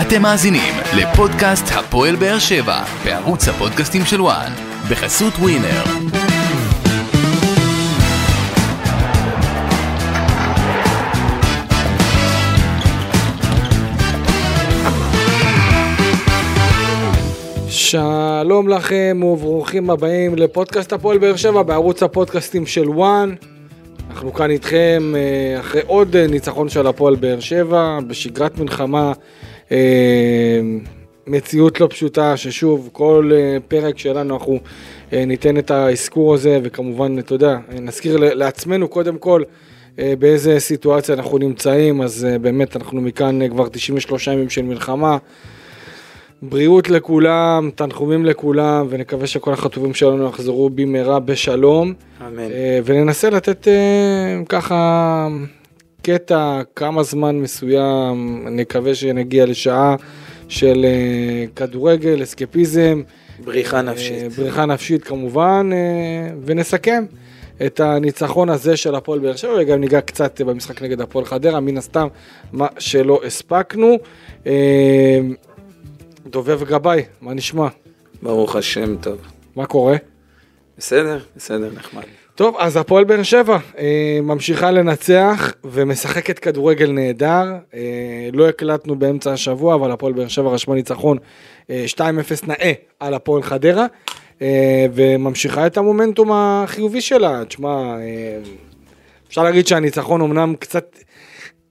[0.00, 4.52] אתם מאזינים לפודקאסט הפועל באר שבע בערוץ הפודקאסטים של וואן
[4.90, 5.82] בחסות ווינר.
[17.68, 23.34] שלום לכם וברוכים הבאים לפודקאסט הפועל באר שבע בערוץ הפודקאסטים של וואן.
[24.10, 29.12] אנחנו כאן איתכם אה, אחרי עוד אה, ניצחון של הפועל באר שבע בשגרת מלחמה,
[31.26, 33.30] מציאות לא פשוטה ששוב כל
[33.68, 34.58] פרק שלנו אנחנו
[35.12, 39.42] ניתן את האזכור הזה וכמובן אתה יודע נזכיר לעצמנו קודם כל
[39.98, 45.18] באיזה סיטואציה אנחנו נמצאים אז באמת אנחנו מכאן כבר 93 ימים של מלחמה.
[46.42, 51.92] בריאות לכולם, תנחומים לכולם, ונקווה שכל החטובים שלנו יחזרו במהרה בשלום.
[52.26, 52.38] אמן.
[52.38, 55.28] אה, וננסה לתת אה, ככה
[56.02, 59.96] קטע, כמה זמן מסוים, נקווה שנגיע לשעה
[60.48, 63.02] של אה, כדורגל, אסקפיזם.
[63.44, 64.32] בריחה נפשית.
[64.38, 65.70] בריחה נפשית כמובן,
[66.44, 67.04] ונסכם.
[67.66, 71.78] את הניצחון הזה של הפועל באר שבע, וגם ניגע קצת במשחק נגד הפועל חדרה, מן
[71.78, 72.08] הסתם,
[72.52, 73.98] מה שלא הספקנו.
[76.26, 77.68] דובב גבאי, מה נשמע?
[78.22, 79.18] ברוך השם, טוב.
[79.56, 79.96] מה קורה?
[80.78, 82.02] בסדר, בסדר, נחמד.
[82.34, 87.44] טוב, אז הפועל באר שבע אה, ממשיכה לנצח ומשחקת כדורגל נהדר.
[87.74, 87.80] אה,
[88.32, 91.18] לא הקלטנו באמצע השבוע, אבל הפועל באר שבע רשמה ניצחון
[91.70, 92.00] אה, 2-0
[92.46, 93.86] נאה על הפועל חדרה,
[94.42, 97.44] אה, וממשיכה את המומנטום החיובי שלה.
[97.44, 98.38] תשמע, אה,
[99.28, 100.96] אפשר להגיד שהניצחון אמנם קצת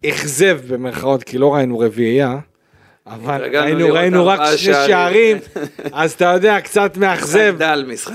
[0.06, 2.38] אכזב במרכאות, כי לא ראינו רביעייה.
[3.08, 5.38] אבל ראינו, ראינו רק שני שערים,
[5.94, 7.56] אז אתה יודע, קצת מאכזב.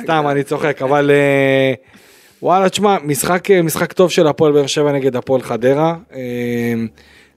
[0.02, 1.74] סתם, אני צוחק, אבל אה,
[2.42, 5.96] וואלה, תשמע, משחק, אה, משחק טוב של הפועל באר שבע נגד הפועל חדרה.
[6.14, 6.74] אה,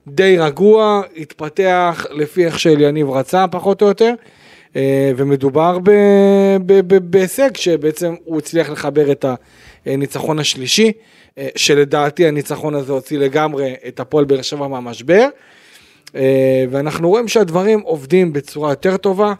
[0.08, 4.14] די רגוע, התפתח לפי איך שאליניב רצה, פחות או יותר.
[5.16, 5.78] ומדובר
[7.02, 9.24] בהישג שבעצם הוא הצליח לחבר את
[9.86, 10.92] הניצחון השלישי,
[11.56, 15.28] שלדעתי הניצחון הזה הוציא לגמרי את הפועל באר שבע מהמשבר.
[16.14, 19.32] אה, ואנחנו רואים שהדברים עובדים בצורה יותר טובה.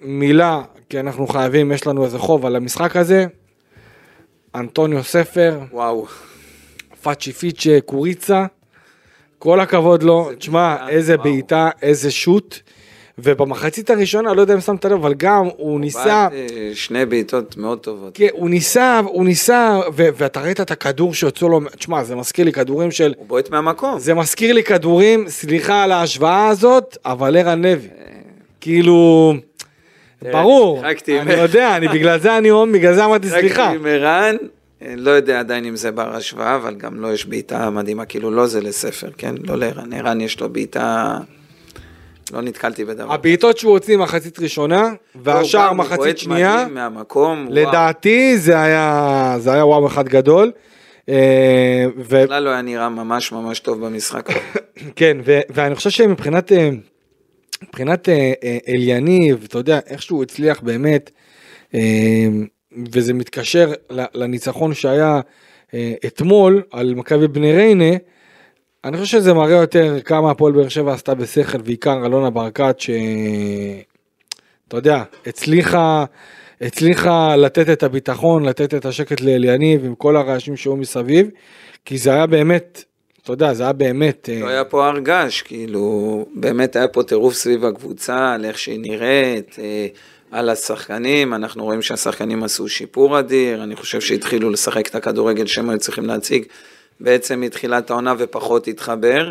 [0.00, 3.26] מילה, כי אנחנו חייבים, יש לנו איזה חוב על המשחק הזה.
[4.54, 5.58] אנטוניו ספר.
[5.72, 6.06] וואו.
[7.02, 8.46] פאצ'י פיצ'ה קוריצה.
[9.38, 10.30] כל הכבוד לו.
[10.38, 12.58] תשמע, איזה בעיטה, איזה שוט.
[13.18, 16.28] ובמחצית הראשונה, לא יודע אם שמת לב, אבל גם הוא ניסה...
[16.32, 18.10] אה, שני בעיטות מאוד טובות.
[18.14, 22.44] כן, הוא ניסה, הוא ניסה, ו- ואתה ראית את הכדור שיוצאו לו, תשמע, זה מזכיר
[22.44, 23.14] לי כדורים של...
[23.18, 23.98] הוא בועט מהמקום.
[23.98, 27.88] זה מזכיר לי כדורים, סליחה על ההשוואה הזאת, אבל ערן לוי.
[28.60, 29.32] כאילו...
[30.32, 33.48] ברור, אני יודע, אני בגלל זה אני אומר, בגלל זה אמרתי סליחה.
[33.48, 34.36] שיחקתי עם ערן,
[34.82, 38.04] אה, לא יודע עדיין אם זה בר השוואה, אבל גם לו לא יש בעיטה מדהימה,
[38.04, 39.34] כאילו לא זה לספר, כן?
[39.44, 41.18] לא לערן, ערן יש לו בעיטה...
[42.32, 43.12] לא נתקלתי בדבר.
[43.12, 49.86] הבעיטות שהוא הוציא מחצית ראשונה, והשאר מחצית שנייה, מהמקום, לדעתי זה היה, זה היה וואו
[49.86, 50.52] אחד גדול.
[51.08, 54.28] אה, בכלל לא היה נראה ממש ממש טוב במשחק.
[54.96, 55.16] כן,
[55.54, 56.70] ואני חושב שמבחינת אה,
[57.62, 58.32] מבחינת אה,
[58.68, 61.10] אליניב, אתה יודע, איך שהוא הצליח באמת,
[62.92, 65.20] וזה מתקשר לניצחון שהיה
[66.06, 67.96] אתמול על מכבי בני ריינה,
[68.84, 72.96] אני חושב שזה מראה יותר כמה הפועל באר שבע עשתה בשכל, בעיקר אלונה ברקת, שאתה
[74.72, 76.04] יודע, הצליחה,
[76.60, 81.28] הצליחה לתת את הביטחון, לתת את השקט לאליניב עם כל הרעשים שהיו מסביב,
[81.84, 82.84] כי זה היה באמת,
[83.22, 84.28] אתה יודע, זה היה באמת...
[84.40, 89.56] לא היה פה הרגש, כאילו, באמת היה פה טירוף סביב הקבוצה, על איך שהיא נראית.
[89.58, 89.86] אה,
[90.32, 95.70] על השחקנים, אנחנו רואים שהשחקנים עשו שיפור אדיר, אני חושב שהתחילו לשחק את הכדורגל שהם
[95.70, 96.44] היו צריכים להציג.
[97.00, 99.30] בעצם מתחילת העונה ופחות התחבר.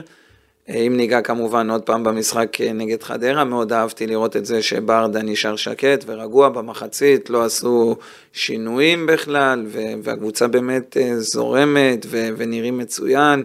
[0.69, 4.62] אה, אם ניגע כמובן עוד פעם במשחק אה, נגד חדרה, מאוד אהבתי לראות את זה
[4.62, 7.96] שברדה נשאר שקט ורגוע במחצית, לא עשו
[8.34, 9.66] שינויים בכלל,
[10.03, 13.44] והקבוצה באמת אה, זורמת ונראים מצוין.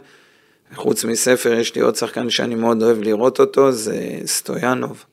[0.75, 3.97] חוץ מספר, יש לי עוד שחקן שאני מאוד אוהב לראות אותו, זה
[4.27, 5.05] סטויאנוב.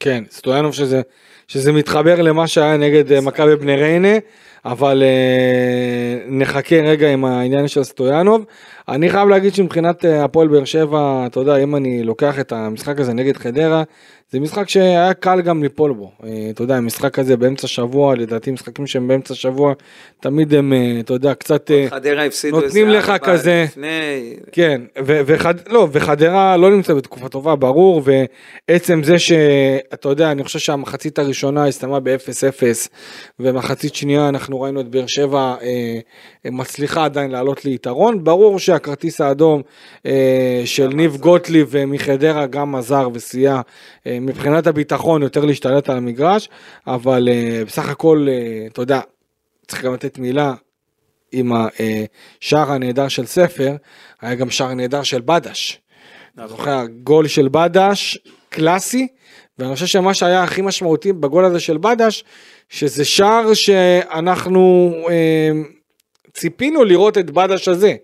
[0.00, 1.00] כן, סטויאנוב שזה,
[1.48, 4.18] שזה מתחבר למה שהיה נגד מכבי בני ריינה.
[4.64, 8.44] אבל אה, נחכה רגע עם העניין של סטויאנוב.
[8.88, 13.00] אני חייב להגיד שמבחינת אה, הפועל באר שבע, אתה יודע, אם אני לוקח את המשחק
[13.00, 13.82] הזה נגד חדרה,
[14.32, 16.12] זה משחק שהיה קל גם ליפול בו.
[16.24, 19.74] אה, אתה יודע, המשחק הזה באמצע שבוע, לדעתי משחקים שהם באמצע שבוע,
[20.20, 21.88] תמיד הם, אה, אתה יודע, קצת אה,
[22.50, 23.64] נותנים לך כזה.
[23.68, 24.36] לפני...
[24.52, 25.54] כן, וחד...
[25.68, 28.02] לא, וחדרה לא נמצא בתקופה טובה, ברור,
[28.68, 32.88] ועצם זה שאתה יודע, אני חושב שהמחצית הראשונה הסתיימה ב-0-0,
[33.40, 35.98] ומחצית שנייה אנחנו ראינו את באר שבע אה,
[36.44, 38.80] מצליחה עדיין לעלות ליתרון, ברור שה...
[38.80, 39.62] שהכרטיס האדום
[40.06, 43.60] אה, של ניב גוטליב אה, מחדרה גם עזר וסייע
[44.06, 46.48] אה, מבחינת הביטחון יותר להשתלט על המגרש,
[46.86, 49.00] אבל אה, בסך הכל, אה, אתה יודע,
[49.66, 50.54] צריך גם לתת מילה,
[51.32, 53.76] עם השער הנהדר של ספר,
[54.20, 55.80] היה גם שער נהדר של בדש.
[56.34, 58.18] אתה זוכר, גול של בדש,
[58.48, 59.08] קלאסי,
[59.60, 62.24] ואני חושב שמה שהיה הכי משמעותי בגול הזה של בדש,
[62.68, 65.50] שזה שער שאנחנו אה,
[66.34, 67.94] ציפינו לראות את בדש הזה.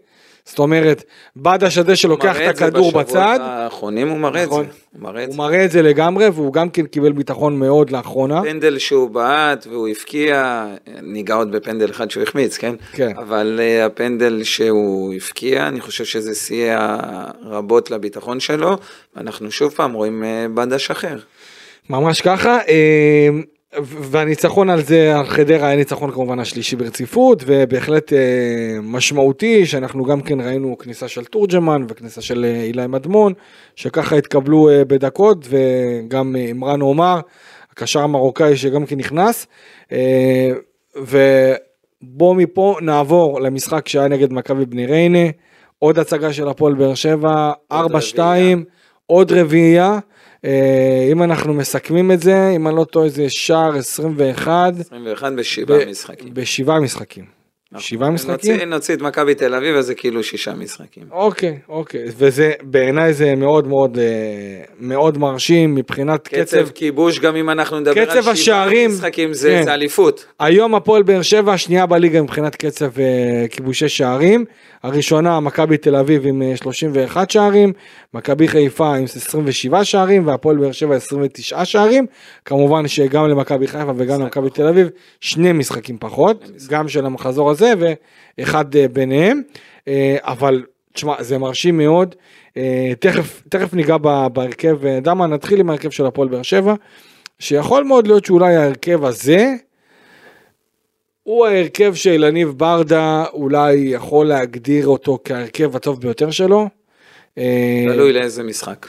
[0.46, 1.04] זאת אומרת,
[1.36, 3.04] בדש הזה שלוקח את הכדור בצד.
[3.06, 4.64] בשבועות האחרונים הוא מראה נכון.
[4.64, 4.78] את זה.
[4.92, 5.38] הוא מראה את הוא זה.
[5.38, 8.42] מראה את זה לגמרי, והוא גם כן קיבל ביטחון מאוד לאחרונה.
[8.42, 10.66] פנדל שהוא בעט והוא הבקיע,
[11.02, 12.74] ניגע עוד בפנדל אחד שהוא החמיץ, כן?
[12.92, 13.12] כן.
[13.16, 16.96] אבל uh, הפנדל שהוא הבקיע, אני חושב שזה סייע
[17.42, 18.78] רבות לביטחון שלו,
[19.16, 21.16] ואנחנו שוב פעם רואים uh, בדש אחר.
[21.90, 23.28] ממש ככה, אה,
[23.82, 28.18] והניצחון על זה, על חדרה היה ניצחון כמובן השלישי ברציפות, ובהחלט אה,
[28.82, 33.32] משמעותי, שאנחנו גם כן ראינו כניסה של תורג'מן וכניסה של אה, אילי מדמון,
[33.76, 37.20] שככה התקבלו אה, בדקות, וגם אה, עמרן עומר,
[37.72, 39.46] הקשר המרוקאי שגם כן נכנס,
[39.92, 40.50] אה,
[40.96, 45.28] ובוא מפה נעבור למשחק שהיה נגד מכבי בני ריינה,
[45.78, 48.56] עוד הצגה של הפועל באר שבע, 4-2, רביעייה.
[49.06, 49.92] עוד רביעייה.
[49.92, 49.98] אה,
[51.12, 55.88] אם אנחנו מסכמים את זה, אם אני לא טועה זה שער 21 21 בשבעה ב-
[55.90, 56.28] משחקים.
[56.34, 57.35] בשבעה משחקים.
[57.78, 58.52] שבעה משחקים?
[58.52, 61.02] נוציא, נוציא את מכבי תל אביב, אז זה כאילו שישה משחקים.
[61.10, 64.04] אוקיי, אוקיי, וזה בעיניי זה מאוד מאוד אה,
[64.80, 66.42] מאוד מרשים מבחינת קצב.
[66.42, 69.64] קצב כיבוש, גם אם אנחנו נדבר על שבעה השערים, משחקים, זה כן.
[69.64, 70.26] זה אליפות.
[70.38, 74.44] היום הפועל באר שבע השנייה בליגה מבחינת קצב אה, כיבושי שערים.
[74.82, 77.72] הראשונה מכבי תל אביב עם אה, 31 שערים,
[78.14, 82.06] מכבי חיפה עם 27 שערים והפועל באר שבע 29 שערים.
[82.44, 84.88] כמובן שגם למכבי חיפה וגם למכבי תל אביב
[85.20, 89.42] שני משחקים פחות, גם של המחזור הזה ואחד אה, ביניהם.
[89.88, 92.14] אה, אבל תשמע זה מרשים מאוד.
[92.56, 93.96] אה, תכף תכף ניגע
[94.32, 96.74] בהרכב, אה, אתה יודע מה נתחיל עם ההרכב של הפועל באר שבע.
[97.38, 99.54] שיכול מאוד להיות שאולי ההרכב הזה
[101.22, 106.68] הוא ההרכב של יניב ברדה אולי יכול להגדיר אותו כהרכב הטוב ביותר שלו.
[107.34, 108.86] תלוי לאיזה משחק.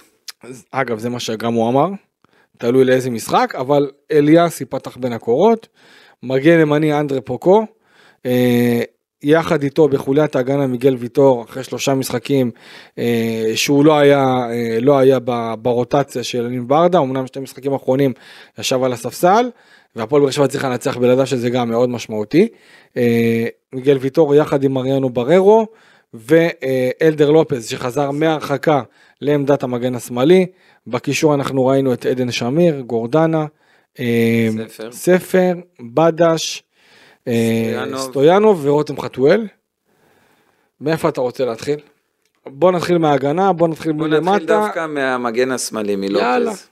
[0.71, 1.87] אגב זה מה שגם הוא אמר,
[2.57, 5.67] תלוי לאיזה משחק, אבל אליאס ייפתח בין הקורות,
[6.23, 7.65] מגן ימני אנדרה פוקו,
[9.23, 12.51] יחד איתו בחוליית ההגנה מיגל ויטור אחרי שלושה משחקים
[12.97, 17.73] אה, שהוא לא היה, אה, לא היה ב- ברוטציה של יניב ברדה, אמנם שתי משחקים
[17.73, 18.13] אחרונים
[18.59, 19.49] ישב על הספסל,
[19.95, 22.47] והפועל באר שבע צריכה לנצח בלעדיו שזה גם מאוד משמעותי.
[22.97, 25.67] אה, מיגל ויטור יחד עם מריאנו בררו
[26.13, 28.81] ואלדר לופז שחזר מהרחקה
[29.21, 30.45] לעמדת המגן השמאלי.
[30.87, 33.45] בקישור אנחנו ראינו את עדן שמיר, גורדנה,
[33.99, 34.91] אה, ספר.
[34.91, 35.53] ספר,
[35.93, 36.66] בדש, אה,
[37.97, 38.65] סטויאנוב.
[38.65, 39.47] ורותם חתואל.
[40.81, 41.79] מאיפה אתה רוצה להתחיל?
[42.45, 44.45] בוא נתחיל מההגנה, בוא נתחיל בוא נתחיל מלמטה.
[44.45, 46.39] דווקא מהמגן השמאלי, יאללה.
[46.39, 46.67] מלופז.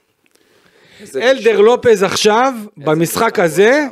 [1.02, 1.62] איזה אלדר.
[1.62, 3.40] לופז עכשיו, במשחק.
[3.40, 3.88] הזה.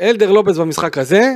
[0.00, 1.32] אלדר לופז במשחק הזה,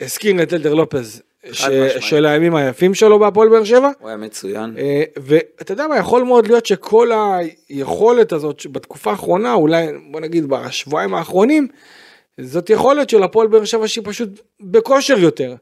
[0.00, 1.22] הזכיר את אלדר לופז
[1.52, 1.64] ש-.
[2.00, 3.90] של הימים היפים שלו בהפועל באר שבע.
[4.00, 4.74] הוא היה מצוין.
[4.78, 10.46] אה, ואתה יודע מה, יכול מאוד להיות שכל היכולת הזאת שבתקופה האחרונה, אולי בוא נגיד
[10.48, 11.68] בשבועיים האחרונים,
[12.40, 14.28] זאת יכולת של הפועל באר שבע שהיא פשוט
[14.60, 15.54] בכושר יותר.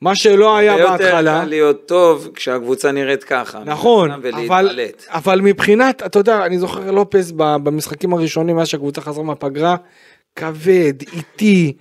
[0.00, 1.40] מה שלא היה יותר בהתחלה.
[1.42, 3.62] קל להיות טוב כשהקבוצה נראית ככה.
[3.64, 4.80] נכון, אבל.
[5.08, 9.76] אבל מבחינת, אתה יודע, אני זוכר לופס במשחקים הראשונים מאז שהקבוצה חזרה מהפגרה,
[10.36, 11.72] כבד, איטי,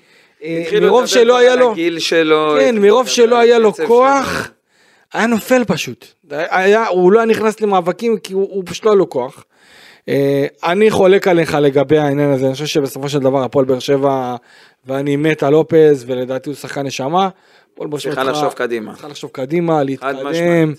[0.44, 2.56] אה, מרוב שלא היה לו, הגיל שלו.
[2.60, 4.54] כן, מרוב שלא היה לו כוח, שלו.
[5.14, 6.06] היה נופל פשוט.
[6.32, 9.46] היה, הוא לא היה נכנס למאבקים כי הוא, הוא פשוט לא היה לו כוח.
[10.08, 14.36] אה, אני חולק עליך לגבי העניין הזה, אני חושב שבסופו של דבר הפועל באר שבע,
[14.88, 17.30] ואני מת על לופז, ולדעתי הוא שחקן נשמה.
[17.98, 18.94] צריכה לחשוב קדימה.
[18.94, 20.74] צריכה לחשוב קדימה, להתקדם.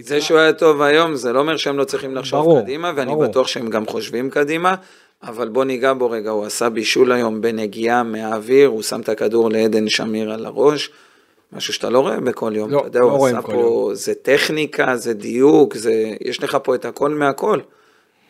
[0.00, 3.10] זה שהוא היה טוב היום, זה לא אומר שהם לא צריכים לחשוב ברור, קדימה, ואני
[3.10, 3.24] ברור.
[3.26, 4.74] בטוח שהם גם חושבים קדימה,
[5.22, 9.50] אבל בוא ניגע בו רגע, הוא עשה בישול היום בנגיעה מהאוויר, הוא שם את הכדור
[9.50, 10.90] לעדן שמיר על הראש,
[11.52, 14.96] משהו שאתה לא רואה בכל יום, לא, אתה יודע, לא הוא עשה פה, זה טכניקה,
[14.96, 17.60] זה דיוק, זה, יש לך פה את הכל מהכל.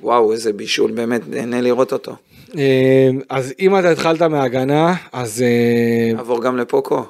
[0.00, 2.16] וואו, איזה בישול, באמת, נהנה לראות אותו.
[2.58, 7.02] אה, אז אם אתה התחלת מההגנה, אז אה, נעבור גם לפוקו.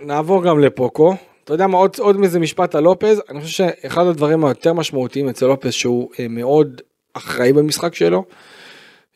[0.00, 1.14] נעבור גם לפוקו.
[1.44, 5.28] אתה יודע מה, עוד, עוד מאיזה משפט על לופז, אני חושב שאחד הדברים היותר משמעותיים
[5.28, 6.80] אצל לופז שהוא אה, מאוד
[7.14, 8.24] אחראי במשחק שלו,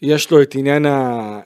[0.02, 1.40] יש לו את עניין ה...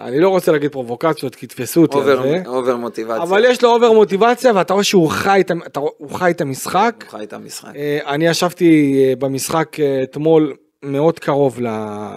[0.00, 3.22] אני לא רוצה להגיד פרובוקציות, כי תפסו אותי על זה, over מוטיבציה.
[3.22, 5.50] אבל יש לו over מוטיבציה ואתה רואה שהוא חי את,
[6.12, 6.94] חי את המשחק.
[7.02, 7.76] הוא חי את המשחק.
[7.76, 11.68] אה, אני ישבתי אה, במשחק אה, אתמול מאוד קרוב, ל,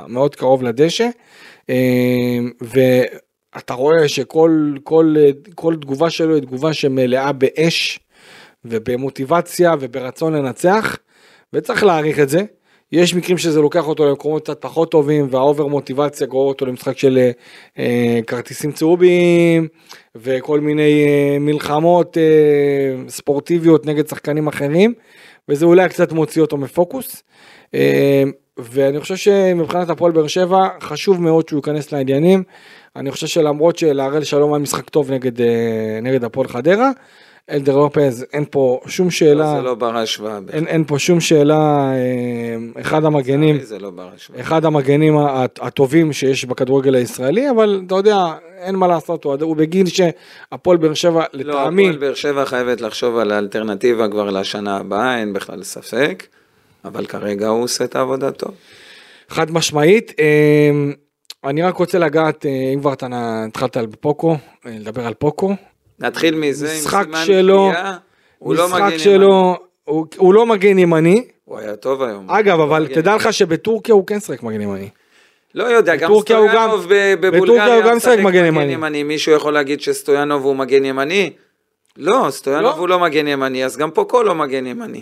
[0.08, 1.08] מאוד קרוב לדשא,
[2.62, 5.16] ואתה רואה שכל כל,
[5.56, 8.00] כל תגובה שלו היא תגובה שמלאה באש
[8.66, 10.98] ובמוטיבציה וברצון לנצח,
[11.54, 12.42] וצריך להעריך את זה.
[12.92, 17.32] יש מקרים שזה לוקח אותו למקומות קצת פחות טובים והאובר מוטיבציה גורר אותו למשחק של
[17.80, 19.68] אה, כרטיסים צהובים
[20.16, 24.94] וכל מיני אה, מלחמות אה, ספורטיביות נגד שחקנים אחרים
[25.50, 27.24] וזה אולי קצת מוציא אותו מפוקוס.
[27.74, 28.24] אה,
[28.60, 32.44] ואני חושב שמבחינת הפועל באר שבע חשוב מאוד שהוא ייכנס לעניינים.
[32.96, 36.92] אני חושב שלמרות שלהראל שלום היה משחק טוב נגד, אה, נגד הפועל חדרה.
[37.50, 40.40] אלדר לופז אין פה שום שאלה, זה לא בר השוואה.
[40.54, 44.42] אין, אין פה שום שאלה, אה, אחד המגנים, זה לא בר השוואה.
[44.42, 48.18] אחד המגנים הט- הטובים שיש בכדורגל הישראלי, אבל אתה יודע,
[48.58, 52.82] אין מה לעשות, הוא, הוא בגיל שהפועל באר שבע לא, לטעמי, הפועל באר שבע חייבת
[52.82, 56.24] לחשוב על האלטרנטיבה כבר לשנה הבאה, אין בכלל ספק.
[56.86, 58.52] אבל כרגע הוא עושה את העבודה טוב.
[59.30, 60.12] חד משמעית.
[60.20, 60.72] אה,
[61.44, 63.08] אני רק רוצה לגעת, אה, אם כבר אתה
[63.48, 65.56] התחלת על פוקו, לדבר על פוקו,
[66.02, 67.72] נתחיל מזה עם משחק סימן שלו,
[68.42, 69.56] לא משחק מגן שלו, ימני.
[69.84, 72.30] הוא, הוא לא מגן ימני, הוא היה טוב היום.
[72.30, 73.24] אגב, אבל תדע ימני.
[73.24, 74.90] לך שבטורקיה הוא כן שחק מגן ימני.
[75.56, 76.88] לא יודע, גם סטויאנוב
[77.20, 79.04] בבולגריה הוא גם משחק מגן ימני.
[79.04, 81.34] מישהו יכול להגיד שסטויאנוב הוא מגן ימני?
[81.98, 82.78] לא, סטויאנוב לא.
[82.78, 85.02] הוא לא מגן ימני, אז גם פוקו לא מגן ימני.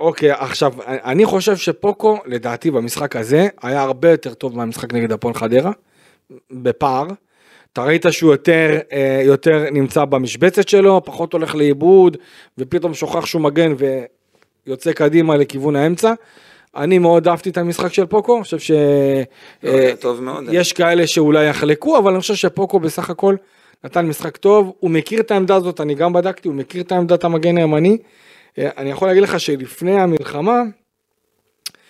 [0.00, 5.34] אוקיי, עכשיו, אני חושב שפוקו, לדעתי, במשחק הזה, היה הרבה יותר טוב מהמשחק נגד הפועל
[5.34, 5.70] חדרה,
[6.50, 7.06] בפער.
[7.74, 12.16] אתה ראית שהוא יותר, אה, יותר נמצא במשבצת שלו, פחות הולך לאיבוד,
[12.58, 13.74] ופתאום שוכח שהוא מגן
[14.66, 16.12] ויוצא קדימה לכיוון האמצע.
[16.76, 18.70] אני מאוד אהבתי את המשחק של פוקו, אני חושב ש...
[19.62, 19.92] לא, אה.
[20.52, 23.36] יש כאלה שאולי יחלקו, אבל אני חושב שפוקו בסך הכל
[23.84, 27.24] נתן משחק טוב, הוא מכיר את העמדה הזאת, אני גם בדקתי, הוא מכיר את העמדת
[27.24, 27.98] המגן הימני.
[28.58, 30.62] אה, אני יכול להגיד לך שלפני המלחמה,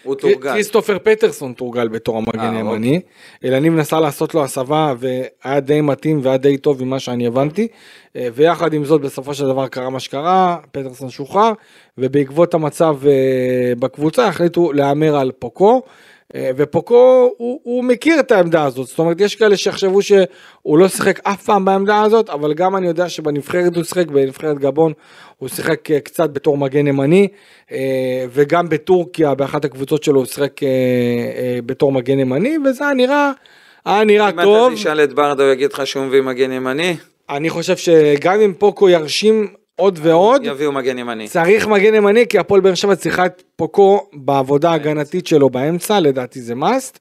[0.04, 0.52] הוא תורגל.
[0.52, 3.00] כריסטופר פטרסון תורגל בתור המגן אה, הימני.
[3.44, 7.68] אלניב נסע לעשות לו הסבה והיה די מתאים והיה די טוב ממה שאני הבנתי.
[8.16, 11.52] אה, ויחד עם זאת בסופו של דבר קרה מה שקרה, פטרסון שוחרר,
[11.99, 15.82] ובעקבות המצב אה, בקבוצה החליטו להמר על פוקו.
[16.34, 20.88] אה, ופוקו הוא, הוא מכיר את העמדה הזאת, זאת אומרת יש כאלה שיחשבו שהוא לא
[20.88, 24.92] שיחק אף פעם בעמדה הזאת, אבל גם אני יודע שבנבחרת הוא שיחק, בנבחרת גבון
[25.38, 27.28] הוא שיחק אה, קצת בתור מגן ימני,
[27.72, 30.60] אה, וגם בטורקיה באחת הקבוצות שלו הוא שיחק
[31.66, 33.32] בתור מגן ימני, וזה היה נראה,
[33.84, 34.66] היה נראה אם טוב.
[34.72, 36.96] אתה תשאל את ברדה הוא יגיד לך שהוא מביא מגן ימני,
[37.30, 41.28] אני חושב שגם אם פוקו ירשים עוד ועוד, יביאו מגן ימני.
[41.28, 46.40] צריך מגן ימני כי הפועל באר שבע צריכה את פוקו בעבודה ההגנתית שלו באמצע, לדעתי
[46.40, 46.98] זה must.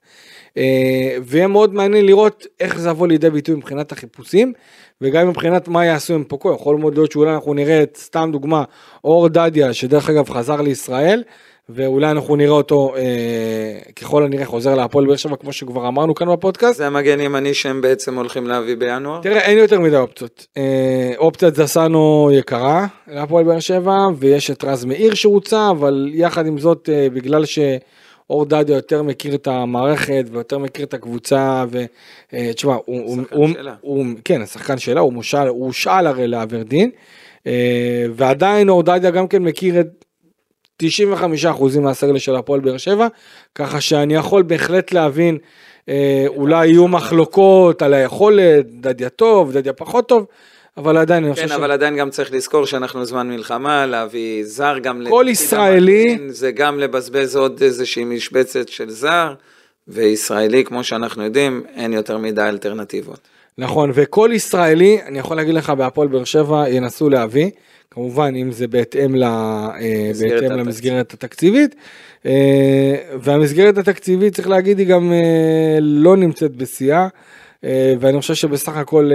[0.57, 4.53] אה, ויהיה מאוד מעניין לראות איך זה יבוא לידי ביטוי מבחינת החיפושים,
[5.01, 8.63] וגם מבחינת מה יעשו עם פוקו, יכול מאוד להיות שאולי אנחנו נראה את, סתם דוגמה,
[9.03, 11.23] אור דדיה, שדרך אגב חזר לישראל,
[11.69, 16.31] ואולי אנחנו נראה אותו אה, ככל הנראה חוזר להפועל באר שבע, כמו שכבר אמרנו כאן
[16.31, 16.77] בפודקאסט.
[16.77, 19.21] זה המגן ימני שהם בעצם הולכים להביא בינואר.
[19.21, 20.47] תראה, אין יותר מדי אופציות.
[20.57, 26.57] אה, אופציית זסנו יקרה להפועל באר שבע, ויש את רז מאיר שהוצע, אבל יחד עם
[26.57, 33.01] זאת, אה, בגלל שאור דדיה יותר מכיר את המערכת ויותר מכיר את הקבוצה, ותשמע, הוא,
[33.05, 33.49] הוא, הוא.
[33.81, 36.89] הוא, כן, השחקן שלה, הוא מושל, הוא הושאל הרי לאברדין,
[37.47, 40.05] אה, ועדיין אור דדיה גם כן מכיר את
[40.83, 40.85] 95%
[41.81, 43.07] מהסגל של הפועל באר שבע,
[43.55, 45.37] ככה שאני יכול בהחלט להבין,
[45.89, 50.25] אה, אולי יהיו מחלוקות על היכולת, דדיה טוב, דדיה פחות טוב,
[50.77, 54.79] אבל עדיין אני חושב כן, אבל עדיין גם צריך לזכור שאנחנו זמן מלחמה, להביא זר
[54.79, 59.33] גם כל ישראלי- המגן, זה גם לבזבז עוד איזושהי משבצת של זר,
[59.87, 63.19] וישראלי, כמו שאנחנו יודעים, אין יותר מדי אלטרנטיבות.
[63.57, 67.49] נכון, וכל ישראלי, אני יכול להגיד לך בהפועל באר שבע ינסו להביא,
[67.93, 70.51] כמובן אם זה בהתאם, ל, אה, בהתאם.
[70.51, 71.75] למסגרת התקציבית,
[72.25, 77.07] אה, והמסגרת התקציבית צריך להגיד היא גם אה, לא נמצאת בשיאה,
[77.63, 79.11] אה, ואני חושב שבסך הכל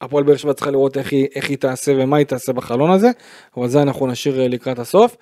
[0.00, 3.10] הפועל באר שבע צריכה לראות איך היא, איך היא תעשה ומה היא תעשה בחלון הזה,
[3.56, 5.16] אבל זה אנחנו נשאיר לקראת הסוף.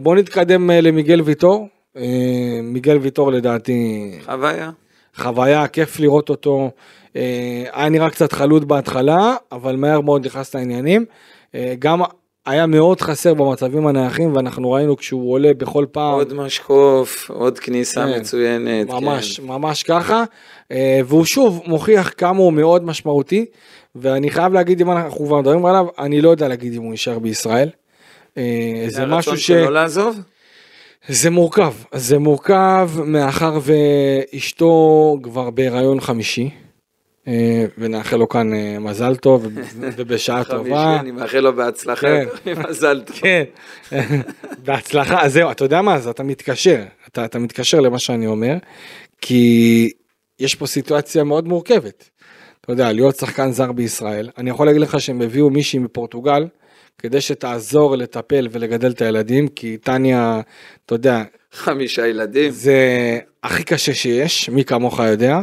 [0.00, 1.68] בואו נתקדם למיגל ויטור,
[2.62, 4.70] מיגל ויטור לדעתי חוויה.
[5.16, 6.70] חוויה, כיף לראות אותו.
[7.72, 11.04] היה נראה קצת חלוד בהתחלה, אבל מהר מאוד נכנס לעניינים.
[11.54, 12.02] אה, גם
[12.46, 18.06] היה מאוד חסר במצבים הנייחים, ואנחנו ראינו כשהוא עולה בכל פעם, עוד משקוף, עוד כניסה
[18.06, 18.88] כן, מצוינת.
[18.88, 19.46] ממש, כן.
[19.46, 20.24] ממש ככה.
[20.72, 23.46] אה, והוא שוב מוכיח כמה הוא מאוד משמעותי,
[23.94, 27.18] ואני חייב להגיד, אם אנחנו כבר מדברים עליו, אני לא יודע להגיד אם הוא יישאר
[27.18, 27.70] בישראל.
[28.38, 29.46] אה, זה משהו ש...
[29.46, 30.16] שלו לעזוב?
[31.08, 36.50] זה מורכב, זה מורכב מאחר ואשתו כבר בהיריון חמישי,
[37.78, 39.58] ונאחל לו כאן אה, מזל טוב וב-
[39.96, 41.00] ובשעה טובה.
[41.00, 42.06] אני מאחל לו בהצלחה,
[42.44, 42.52] כן.
[42.68, 43.16] מזל טוב.
[43.16, 43.44] כן,
[44.66, 48.54] בהצלחה, אז זהו, אתה יודע מה, אז אתה מתקשר, אתה, אתה מתקשר למה שאני אומר,
[49.20, 49.88] כי
[50.40, 52.10] יש פה סיטואציה מאוד מורכבת.
[52.60, 56.46] אתה יודע, להיות שחקן זר בישראל, אני יכול להגיד לך שהם הביאו מישהי מפורטוגל,
[56.98, 60.40] כדי שתעזור לטפל ולגדל את הילדים, כי טניה,
[60.86, 61.22] אתה יודע,
[61.52, 62.78] חמישה ילדים, זה
[63.44, 65.40] הכי קשה שיש, מי כמוך יודע.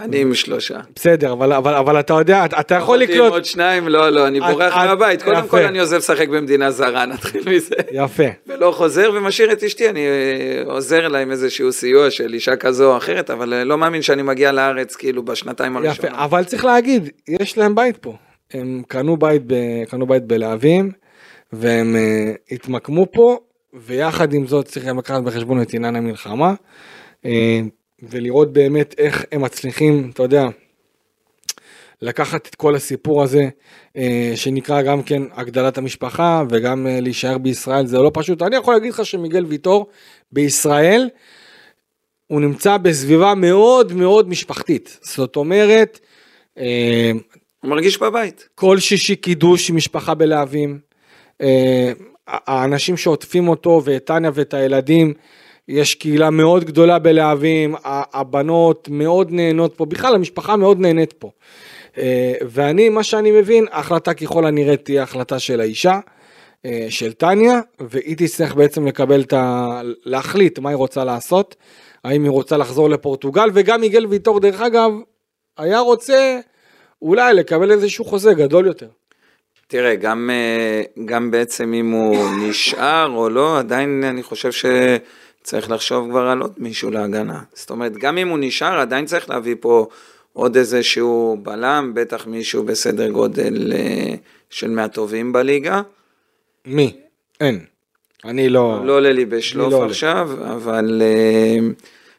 [0.00, 0.78] אני עם שלושה.
[0.96, 3.32] בסדר, אבל, אבל, אבל אתה יודע, אתה, אתה יכול אותי עם לקלוט...
[3.32, 5.22] עוד שניים, לא, לא, אני בורח מהבית.
[5.22, 5.48] קודם יפה.
[5.48, 7.74] כל אני עוזב לשחק במדינה זרה, נתחיל מזה.
[7.92, 8.22] יפה.
[8.46, 12.92] ולא חוזר ומשאיר את אשתי, אני אה, עוזר לה עם איזשהו סיוע של אישה כזו
[12.92, 16.12] או אחרת, אבל אה, לא מאמין שאני מגיע לארץ כאילו בשנתיים יפה, הראשונות.
[16.14, 18.16] אבל צריך להגיד, יש להם בית פה.
[18.52, 19.54] הם קנו בית, ב,
[19.90, 20.90] קנו בית בלהבים,
[21.52, 23.38] והם uh, התמקמו פה,
[23.74, 26.54] ויחד עם זאת צריך לקחת בחשבון את עניין המלחמה,
[28.02, 30.48] ולראות באמת איך הם מצליחים, אתה יודע,
[32.02, 33.48] לקחת את כל הסיפור הזה,
[33.88, 34.00] uh,
[34.34, 38.42] שנקרא גם כן הגדלת המשפחה, וגם uh, להישאר בישראל, זה לא פשוט.
[38.42, 39.86] אני יכול להגיד לך שמיגל ויטור
[40.32, 41.08] בישראל,
[42.30, 44.98] הוא נמצא בסביבה מאוד מאוד משפחתית.
[45.02, 46.00] זאת אומרת,
[46.58, 47.10] אה,
[47.60, 48.48] הוא מרגיש בבית.
[48.54, 50.78] כל שישי קידוש עם משפחה בלהבים.
[51.40, 51.92] אה,
[52.26, 55.14] האנשים שעוטפים אותו ואת טניה ואת הילדים,
[55.70, 61.30] יש קהילה מאוד גדולה בלהבים, הבנות מאוד נהנות פה, בכלל המשפחה מאוד נהנית פה.
[61.98, 66.00] אה, ואני, מה שאני מבין, ההחלטה ככל הנראה תהיה החלטה של האישה,
[66.66, 69.80] אה, של טניה, והיא תצטרך בעצם לקבל את ה...
[70.04, 71.56] להחליט מה היא רוצה לעשות,
[72.04, 74.92] האם היא רוצה לחזור לפורטוגל, וגם מיגל ויטור, דרך אגב,
[75.58, 76.38] היה רוצה
[77.02, 78.88] אולי לקבל איזשהו חוזה גדול יותר.
[79.66, 84.50] תראה, גם, אה, גם בעצם אם הוא נשאר או לא, עדיין אני חושב
[85.42, 87.40] שצריך לחשוב כבר על עוד מישהו להגנה.
[87.54, 89.86] זאת אומרת, גם אם הוא נשאר, עדיין צריך להביא פה
[90.32, 94.14] עוד איזשהו בלם, בטח מישהו בסדר גודל אה,
[94.50, 95.82] של מהטובים בליגה.
[96.66, 96.96] מי?
[97.40, 97.64] אין.
[98.24, 98.80] אני לא...
[98.84, 99.90] לא עולה לי בשלוף לא עולה.
[99.90, 101.58] עכשיו, אבל אה,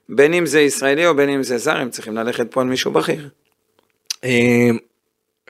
[0.09, 2.91] בין אם זה ישראלי או בין אם זה זר, הם צריכים ללכת פה על מישהו
[2.91, 3.29] בכיר.
[4.23, 4.69] אה,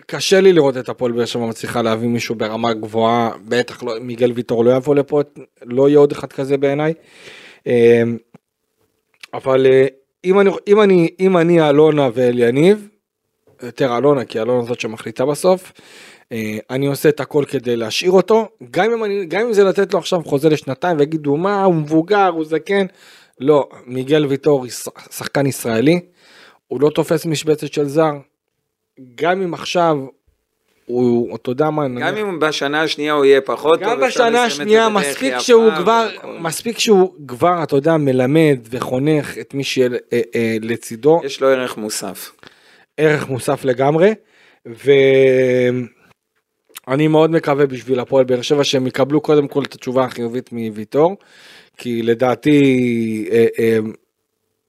[0.06, 4.32] קשה לי לראות את הפועל באר שבע מצליחה להביא מישהו ברמה גבוהה, בטח לא, מיגל
[4.36, 5.22] ויטור לא יבוא לפה,
[5.66, 6.94] לא יהיה עוד אחד כזה בעיניי.
[7.68, 8.03] אה,
[9.34, 9.88] אבל אה,
[10.24, 12.88] אם אני, אם אני, אם אני אלונה ואליניב,
[13.63, 15.71] יותר אלונה, כי אלונה זאת שמחליטה בסוף,
[16.32, 19.93] אה, אני עושה את הכל כדי להשאיר אותו, גם אם, אני, גם אם זה לתת
[19.93, 22.86] לו עכשיו חוזה לשנתיים ויגידו מה, הוא מבוגר, הוא זקן,
[23.39, 24.65] לא, מיגל ויטור
[25.12, 26.00] שחקן ישראלי,
[26.67, 28.12] הוא לא תופס משבצת של זר,
[29.15, 29.97] גם אם עכשיו
[30.91, 34.89] הוא, אתה יודע מה, גם אם בשנה השנייה הוא יהיה פחות גם טוב, בשנה השנייה
[34.89, 36.10] מספיק שהוא כבר.
[36.39, 40.58] מספיק שהוא כבר, אתה יודע, מלמד וחונך את מי שיהיה אה, אה,
[41.23, 42.32] יש לו ערך מוסף.
[42.97, 44.13] ערך מוסף לגמרי,
[44.65, 45.88] ואני
[47.08, 51.17] מאוד מקווה בשביל הפועל באר שבע שהם יקבלו קודם כל את התשובה החיובית מוויטור,
[51.77, 52.60] כי לדעתי
[53.32, 53.77] אה,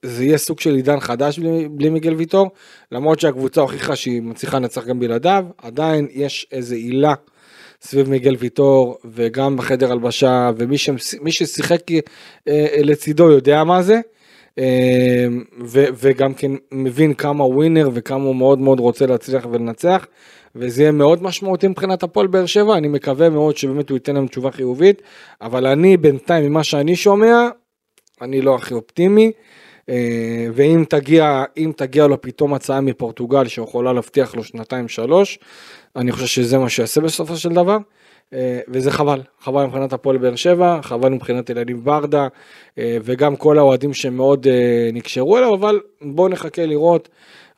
[0.02, 2.50] זה יהיה סוג של עידן חדש בלי, בלי מיגל ויטור,
[2.92, 7.14] למרות שהקבוצה הוכיחה שהיא מצליחה לנצח גם בלעדיו, עדיין יש איזה עילה
[7.82, 11.98] סביב מיגל ויטור, וגם בחדר הלבשה, ומי שמש- ששיחק אה,
[12.48, 14.00] אה, לצידו יודע מה זה.
[14.58, 15.26] אה,
[15.64, 20.06] ו- וגם כן מבין כמה הוא ווינר וכמה הוא מאוד מאוד רוצה להצליח ולנצח
[20.56, 24.26] וזה יהיה מאוד משמעותי מבחינת הפועל באר שבע אני מקווה מאוד שבאמת הוא ייתן להם
[24.26, 25.02] תשובה חיובית
[25.40, 27.48] אבל אני בינתיים ממה שאני שומע
[28.22, 29.32] אני לא הכי אופטימי
[30.54, 31.44] ואם תגיע
[31.76, 35.38] תגיע לו פתאום הצעה מפורטוגל שיכולה להבטיח לו שנתיים שלוש
[35.96, 37.76] אני חושב שזה מה שיעשה בסופו של דבר.
[38.34, 42.28] אה, וזה חבל, חבל מבחינת הפועל באר שבע, חבל מבחינת ילדים ברדה,
[42.78, 47.08] אה, וגם כל האוהדים שמאוד אה, נקשרו אליו, אבל בואו נחכה לראות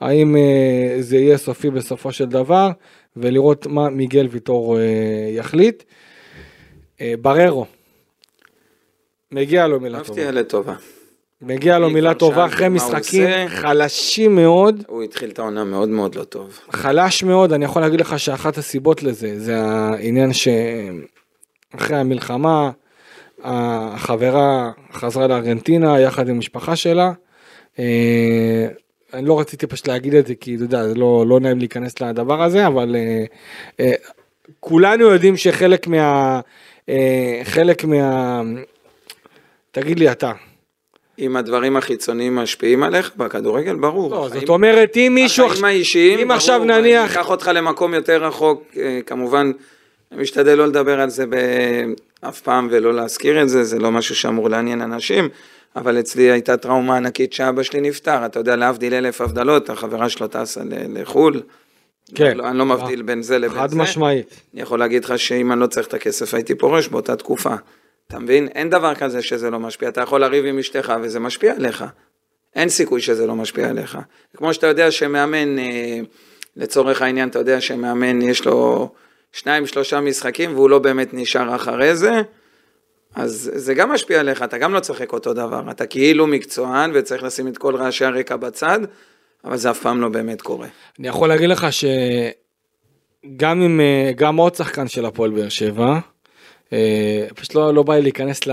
[0.00, 2.68] האם אה, זה יהיה סופי בסופו של דבר,
[3.16, 4.82] ולראות מה מיגל ויטור אה,
[5.30, 5.82] יחליט.
[7.00, 7.66] אה, בררו,
[9.32, 10.10] מגיע לו מילה טובה.
[10.10, 10.74] מפתיע לטובה.
[11.46, 13.28] מגיע לו מילה טובה אחרי משחקים.
[13.48, 14.84] חלשים מאוד.
[14.86, 16.60] הוא התחיל את העונה מאוד מאוד לא טוב.
[16.70, 22.70] חלש מאוד, אני יכול להגיד לך שאחת הסיבות לזה, זה העניין שאחרי המלחמה,
[23.44, 27.12] החברה חזרה לארגנטינה יחד עם המשפחה שלה.
[27.78, 28.66] אה,
[29.14, 32.00] אני לא רציתי פשוט להגיד את זה כי אתה יודע, זה לא, לא נעים להיכנס
[32.00, 33.24] לדבר הזה, אבל אה,
[33.80, 33.92] אה,
[34.60, 36.40] כולנו יודעים שחלק מה...
[37.44, 38.42] חלק מה...
[39.72, 40.32] תגיד לי אתה.
[41.18, 44.10] אם הדברים החיצוניים משפיעים עליך בכדורגל, ברור.
[44.10, 45.46] לא, החיים- זאת אומרת, אם מישהו...
[45.46, 47.10] החיים האישיים, אם ברור, עכשיו אני נניח...
[47.12, 49.52] אקח אותך למקום יותר רחוק, אה, כמובן,
[50.12, 51.24] אני משתדל לא לדבר על זה
[52.20, 55.28] אף פעם ולא להזכיר את זה, זה לא משהו שאמור לעניין אנשים,
[55.76, 60.26] אבל אצלי הייתה טראומה ענקית שאבא שלי נפטר, אתה יודע, להבדיל אלף הבדלות, החברה שלו
[60.28, 60.60] טסה
[60.94, 61.40] לחו"ל.
[62.14, 62.36] כן.
[62.36, 63.76] לא, אני לא מבדיל בין זה לבין חד זה.
[63.76, 64.40] משמעית.
[64.54, 67.54] אני יכול להגיד לך שאם אני לא צריך את הכסף הייתי פורש באותה תקופה.
[68.08, 68.48] אתה מבין?
[68.48, 69.88] אין דבר כזה שזה לא משפיע.
[69.88, 71.84] אתה יכול לריב עם אשתך וזה משפיע עליך.
[72.54, 73.98] אין סיכוי שזה לא משפיע עליך.
[74.36, 76.00] כמו שאתה יודע שמאמן, אה,
[76.56, 78.88] לצורך העניין, אתה יודע שמאמן יש לו
[79.32, 82.22] שניים שלושה משחקים והוא לא באמת נשאר אחרי זה,
[83.14, 87.22] אז זה גם משפיע עליך, אתה גם לא צוחק אותו דבר, אתה כאילו מקצוען וצריך
[87.22, 88.80] לשים את כל רעשי הרקע בצד,
[89.44, 90.68] אבל זה אף פעם לא באמת קורה.
[90.98, 95.98] אני יכול להגיד לך שגם אם, אה, גם עוד שחקן של הפועל באר שבע,
[97.34, 98.50] פשוט לא, לא בא לי להיכנס ל...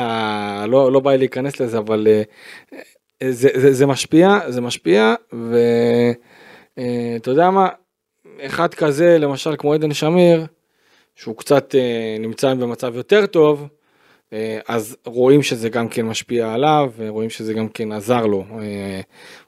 [0.65, 2.07] לא, לא בא לי להיכנס לזה, אבל
[3.21, 7.69] אה, זה, זה, זה משפיע, זה משפיע, ואתה יודע מה,
[8.41, 10.45] אחד כזה, למשל כמו עדן שמיר,
[11.15, 11.75] שהוא קצת
[12.19, 13.67] נמצא במצב יותר טוב,
[14.67, 18.45] אז רואים שזה גם כן משפיע עליו, ורואים שזה גם כן עזר לו.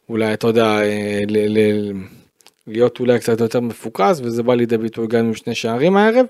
[0.09, 0.79] אולי, אתה יודע,
[1.27, 1.93] ל- ל-
[2.67, 6.25] להיות אולי קצת יותר מפוקס, וזה בא לידי ביטוי גם עם שני שערים הערב.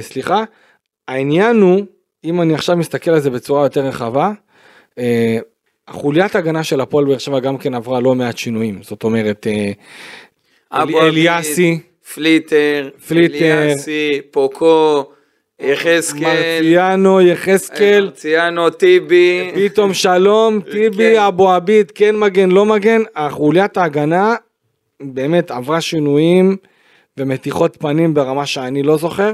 [0.00, 0.44] סליחה,
[1.08, 1.84] העניין הוא,
[2.24, 4.32] אם אני עכשיו מסתכל על זה בצורה יותר רחבה,
[5.88, 9.46] החוליית הגנה של הפועל באר שבע גם כן עברה לא מעט שינויים, זאת אומרת,
[10.72, 11.80] אל, אליאסי,
[12.14, 15.04] פליטר, פליטר, אליאסי, פוקו,
[15.60, 21.20] יחזקאל, מרציאנו, יחזקאל, מרציאנו, טיבי, פתאום שלום, טיבי, כן.
[21.20, 24.34] אבו עביד, כן מגן, לא מגן, החוליית ההגנה
[25.00, 26.56] באמת עברה שינויים
[27.16, 29.32] ומתיחות פנים ברמה שאני לא זוכר,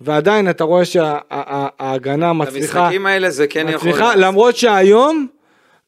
[0.00, 3.88] ועדיין אתה רואה שההגנה מצליחה, המשחקים האלה זה כן יכול...
[3.88, 5.26] מצליחה, למרות שהיום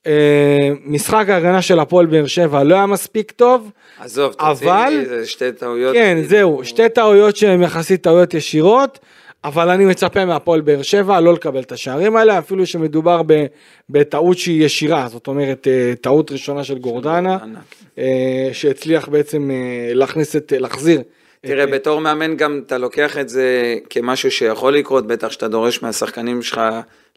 [0.07, 3.70] אה, משחק ההגנה של הפועל באר שבע לא היה מספיק טוב,
[4.01, 5.94] עזוב, אבל- תוציא, זה שתי טעויות.
[5.94, 6.18] כן.
[6.29, 8.98] זהו, שתי טעויות שהן יחסית טעויות ישירות,
[9.44, 13.46] אבל אני מצפה מהפועל באר שבע לא לקבל את השערים האלה, אפילו שמדובר ב-
[13.90, 17.59] בטעות שהיא ישירה, זאת אומרת אה, טעות ראשונה של גורדנה, ענק.
[17.98, 21.03] אה, שהצליח בעצם אה, להכניס את, להחזיר.
[21.46, 23.46] תראה, את- בתור מאמן גם אתה לוקח את זה
[23.90, 26.61] כמשהו שיכול לקרות, בטח שאתה דורש מהשחקנים שלך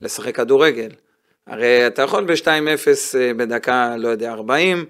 [0.02, 0.90] לשחק כדורגל.
[1.48, 2.48] הרי אתה יכול ב-2-0
[3.18, 4.86] אה, בדקה, לא יודע, 40,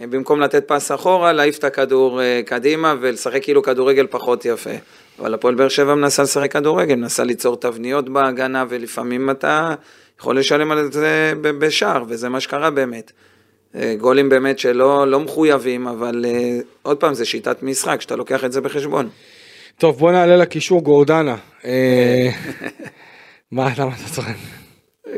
[0.00, 4.70] אה, במקום לתת פס אחורה, להעיף את הכדור אה, קדימה ולשחק כאילו כדורגל פחות יפה.
[5.18, 9.74] אבל הפועל באר שבע מנסה לשחק כדורגל, מנסה ליצור תבניות בהגנה, ולפעמים אתה
[10.20, 13.12] יכול לשלם על זה בשער, וזה מה שקרה באמת.
[13.76, 18.44] אה, גולים באמת שלא לא מחויבים, אבל אה, עוד פעם, זה שיטת משחק, שאתה לוקח
[18.44, 19.08] את זה בחשבון.
[19.78, 21.36] טוב בוא נעלה לקישור גורדנה.
[21.64, 22.28] אה,
[23.52, 24.34] מה למה אתה צוחק?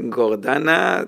[0.09, 1.03] גורדנה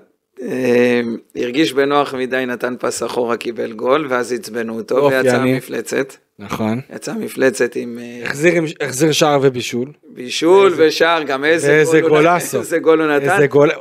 [1.35, 6.13] הרגיש בנוח מדי, נתן פס אחורה, קיבל גול, ואז עצבנו אותו, ויצאה אני- מפלצת.
[6.39, 6.81] נכון.
[6.95, 9.91] יצאה מפלצת עם אה, החזיר עם- החזיר שער ובישול.
[10.09, 11.67] בישול ושער, גם איזה
[12.07, 12.27] גול.
[12.59, 13.37] איזה גול הוא נתן.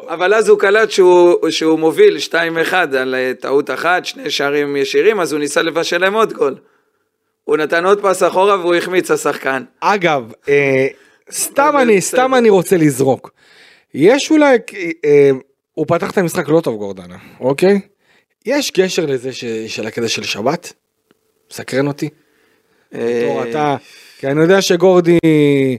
[0.09, 2.33] אבל אז הוא קלט שהוא, מוביל 2-1
[2.99, 6.55] על אה, טעות אחת, שני שערים ישירים, אז הוא ניסה לבשל להם עוד גול.
[7.45, 9.63] הוא נתן עוד פס אחורה והוא החמיץ השחקן.
[9.81, 10.87] אגב, אה,
[12.01, 13.31] סתם אני, רוצה לזרוק.
[13.95, 14.57] יש אולי,
[15.77, 17.81] הוא פתח את המשחק לא טוב גורדנה, אוקיי?
[18.47, 20.73] יש קשר לזה ש, של הקטע של שבת?
[21.51, 22.09] מסקרן אותי.
[22.95, 23.77] אה, אתה,
[24.19, 25.19] כי אני יודע שגורדי,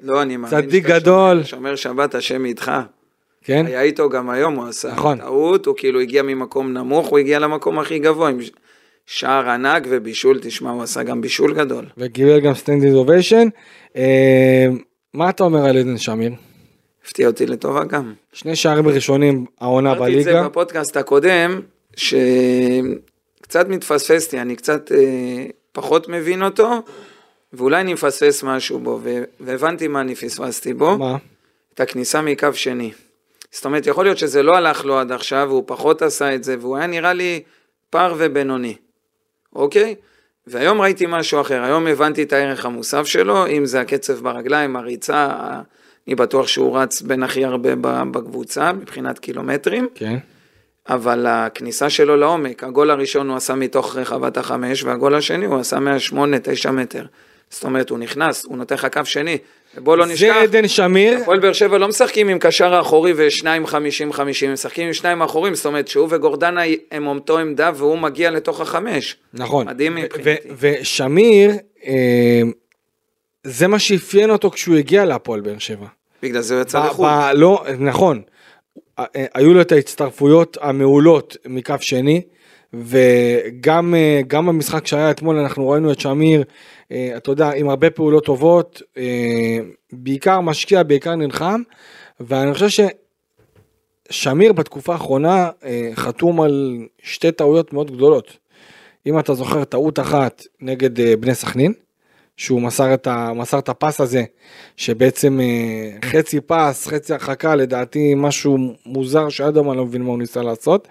[0.04, 1.44] לא, אני צדיק גדול.
[1.44, 2.72] שומר, שומר שבת, השם איתך.
[3.44, 3.66] כן?
[3.66, 5.18] היה איתו גם היום, הוא עשה נכון.
[5.18, 8.40] טעות, הוא כאילו הגיע ממקום נמוך, הוא הגיע למקום הכי גבוה, עם
[9.06, 11.86] שער ענק ובישול, תשמע, הוא עשה גם בישול גדול.
[11.98, 13.48] וקיבל גם standing ovation.
[15.14, 16.32] מה אתה אומר על עדן שמיר?
[17.08, 18.14] הפתיע אותי לטובה גם.
[18.34, 20.48] שני שערים ראשונים העונה אמרתי את זה בליגה.
[20.48, 21.62] בפודקאסט הקודם,
[21.96, 26.82] שקצת מתפספסתי, אני קצת אה, פחות מבין אותו,
[27.54, 29.00] ואולי אני מפספס משהו בו,
[29.40, 31.18] והבנתי מה אני פספסתי בו, מה?
[31.74, 32.92] את הכניסה מקו שני.
[33.52, 36.56] זאת אומרת, יכול להיות שזה לא הלך לו עד עכשיו, והוא פחות עשה את זה,
[36.60, 37.44] והוא היה נראה לי
[37.90, 38.76] פר ובינוני,
[39.56, 39.96] אוקיי?
[40.48, 45.30] והיום ראיתי משהו אחר, היום הבנתי את הערך המוסף שלו, אם זה הקצב ברגליים, הריצה,
[46.08, 47.70] אני בטוח שהוא רץ בין הכי הרבה
[48.12, 50.18] בקבוצה, מבחינת קילומטרים, כן.
[50.90, 55.80] אבל הכניסה שלו לעומק, הגול הראשון הוא עשה מתוך רחבת החמש, והגול השני הוא עשה
[55.80, 57.06] מהשמונה, תשע מטר.
[57.50, 59.38] זאת אומרת, הוא נכנס, הוא נותן לך קו שני,
[59.78, 61.18] ובוא לא נשכח, זה עדן שמיר.
[61.18, 65.22] הפועל באר שבע לא משחקים עם קשר האחורי ושניים חמישים חמישים, הם משחקים עם שניים
[65.22, 69.18] האחורים, זאת אומרת שהוא וגורדנה הם אותו עמדה והוא מגיע לתוך החמש.
[69.34, 69.68] נכון.
[69.68, 70.36] מדהים מבחינתי.
[70.60, 71.52] ושמיר,
[71.86, 72.42] אה,
[73.44, 75.88] זה מה שאפיין אותו כשהוא הגיע להפועל באר שבע.
[76.24, 77.32] בגלל זה הוא יצא לחו"ל.
[77.34, 78.22] לא, נכון.
[79.00, 82.22] אה, אה, היו לו את ההצטרפויות המעולות מקו שני,
[82.74, 86.44] וגם אה, גם במשחק שהיה אתמול אנחנו ראינו את שמיר,
[86.92, 89.60] אה, אתה יודע, עם הרבה פעולות טובות, אה,
[89.92, 91.62] בעיקר משקיע, בעיקר נלחם,
[92.20, 92.86] ואני חושב
[94.10, 98.38] ששמיר בתקופה האחרונה אה, חתום על שתי טעויות מאוד גדולות.
[99.06, 101.74] אם אתה זוכר טעות אחת נגד אה, בני סכנין,
[102.38, 104.24] שהוא מסר את, ה, מסר את הפס הזה,
[104.78, 110.10] שבעצם אה, חצי פס, חצי הרחקה, לדעתי משהו מוזר שעד היום אני לא מבין מה
[110.10, 110.88] הוא ניסה לעשות.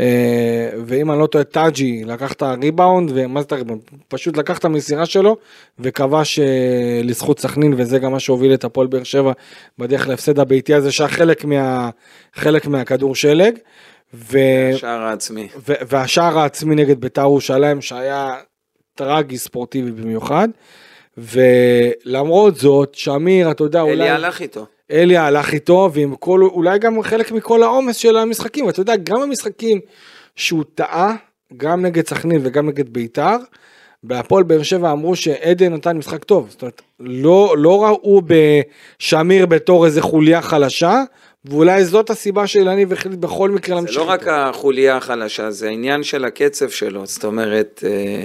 [0.00, 3.80] אה, ואם אני לא טועה, טאג'י לקח את הריבאונד, ומה זה את הריבאונד?
[4.08, 5.36] פשוט לקח את המסירה שלו
[5.78, 9.32] וכבש אה, לזכות סכנין, וזה גם מה שהוביל את הפועל באר שבע
[9.78, 11.90] בדרך להפסד הביתי הזה, שהיה חלק, מה,
[12.34, 13.58] חלק מהכדור שלג.
[14.14, 14.38] ו...
[14.74, 15.48] השער העצמי.
[15.68, 18.34] ו- והשער העצמי נגד בית"ר ירושלים שהיה
[18.94, 20.48] טרגי ספורטיבי במיוחד.
[21.16, 23.92] ולמרות זאת, שמיר, אתה יודע, אולי...
[23.92, 24.66] אלי הלך איתו.
[24.90, 28.68] אלי הלך איתו, ועם כל, אולי גם חלק מכל העומס של המשחקים.
[28.68, 29.80] אתה יודע, גם המשחקים
[30.36, 31.14] שהוא טעה,
[31.56, 33.36] גם נגד סכנין וגם נגד בית"ר,
[34.04, 36.46] בהפועל באר שבע אמרו שעדן נתן משחק טוב.
[36.50, 41.02] זאת אומרת, לא, לא ראו בשמיר בתור איזה חוליה חלשה,
[41.44, 46.02] ואולי זאת הסיבה שאילניב החליט בכל מקרה להמשיך זה לא רק החוליה החלשה, זה העניין
[46.02, 47.06] של הקצב שלו.
[47.06, 48.24] זאת אומרת, אה,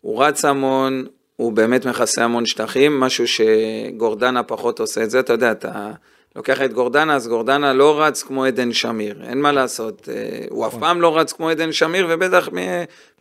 [0.00, 1.06] הוא רץ המון,
[1.36, 5.20] הוא באמת מכסה המון שטחים, משהו שגורדנה פחות עושה את זה.
[5.20, 5.90] אתה יודע, אתה
[6.36, 10.08] לוקח את גורדנה, אז גורדנה לא רץ כמו עדן שמיר, אין מה לעשות.
[10.12, 12.48] אה, הוא אף פעם לא רץ כמו עדן שמיר, ובטח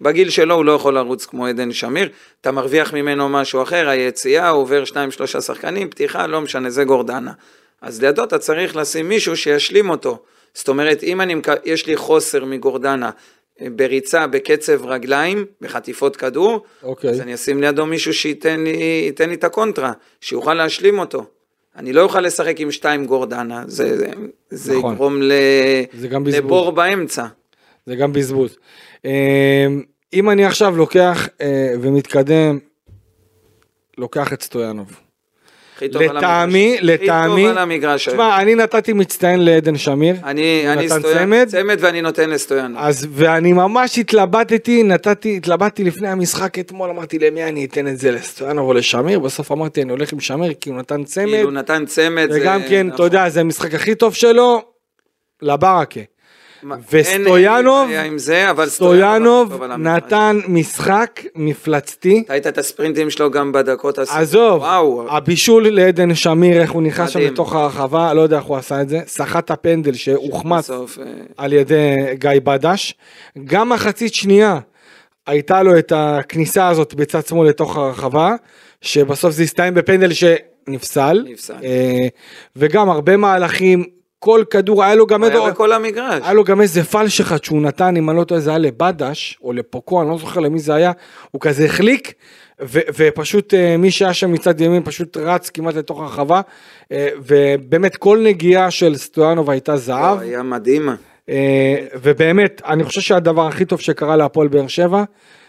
[0.01, 2.09] בגיל שלו הוא לא יכול לרוץ כמו עדן שמיר.
[2.41, 6.83] אתה מרוויח ממנו משהו אחר, היציאה, הוא עובר שניים, שלושה שחקנים, פתיחה, לא משנה, זה
[6.83, 7.31] גורדנה.
[7.81, 10.19] אז לידו אתה צריך לשים מישהו שישלים אותו.
[10.53, 11.35] זאת אומרת, אם אני,
[11.65, 13.09] יש לי חוסר מגורדנה
[13.61, 17.09] בריצה, בקצב רגליים, בחטיפות כדור, אוקיי.
[17.09, 19.91] אז אני אשים לידו מישהו שייתן לי, לי את הקונטרה,
[20.21, 21.25] שיוכל להשלים אותו.
[21.75, 24.07] אני לא אוכל לשחק עם שתיים גורדנה, זה, זה,
[24.49, 24.93] זה נכון.
[24.93, 25.31] יגרום ל,
[25.93, 26.07] זה.
[26.37, 27.25] לבור באמצע.
[27.85, 28.57] זה גם בזבוז.
[29.05, 29.67] אה,
[30.13, 32.59] אם אני עכשיו לוקח אה, ומתקדם,
[33.97, 34.99] לוקח את סטויאנוב.
[35.75, 36.23] הכי טוב על המגרש.
[36.23, 37.07] לטעמי, הכי
[37.41, 38.09] טוב על המגרש.
[38.09, 40.15] תשמע, אני נתתי מצטיין לעדן שמיר.
[40.23, 41.45] אני, הוא אני סטויאן, צמד.
[41.47, 42.77] צמד ואני נותן לסטויאנוב.
[42.81, 48.11] אז ואני ממש התלבטתי, נתתי, התלבטתי לפני המשחק אתמול, אמרתי למי אני אתן את זה,
[48.11, 51.85] לסטויאנוב או לשמיר, בסוף אמרתי אני הולך עם שמיר כי הוא נתן צמד, כאילו נתן
[51.85, 52.27] צמד.
[52.31, 53.05] זה- וגם כן, אתה נכון.
[53.05, 54.61] יודע, זה המשחק הכי טוב שלו,
[55.41, 55.99] לברקה.
[56.91, 59.63] וסטויאנוב- זה, אבל סטויאנוב.
[59.77, 62.23] נתן משחק מפלצתי.
[62.29, 64.11] ראית את הספרינטים שלו גם בדקות הס...
[64.11, 67.19] עזוב, וואו, הבישול לעדן שמיר, איך הוא נכנס שם.
[67.19, 70.75] לתוך הרחבה, לא יודע איך הוא עשה את זה, סחט הפנדל שהוחמץ אה,
[71.37, 72.93] על ידי גיא בדש.
[73.45, 74.59] גם מחצית שנייה
[75.27, 78.35] הייתה לו את הכניסה הזאת בצד שמאל לתוך הרחבה,
[78.81, 81.25] שבסוף זה הסתיים בפנדל שנפסל.
[81.29, 81.53] נפסל.
[81.63, 82.07] אה,
[82.55, 83.83] וגם הרבה מהלכים,
[84.25, 86.21] כל כדור, היה לו גם הוא היה איזה- בכל המגרש.
[86.23, 89.39] היה לו גם איזה פלש אחד שהוא נתן, אם אני לא טועה זה היה לבדש,
[89.43, 90.91] או לפוקו, אני לא זוכר למי זה היה,
[91.31, 92.13] הוא כזה החליק,
[92.61, 96.41] ו- ופשוט אה, מי שהיה שם מצד ימין פשוט רץ כמעט לתוך הרחבה,
[96.91, 100.89] אה, ובאמת כל נגיעה של סטויאנוב הייתה זהב, היה מדהים.
[101.29, 105.03] אה, ובאמת, אני חושב שהדבר הכי טוב שקרה להפועל באר שבע,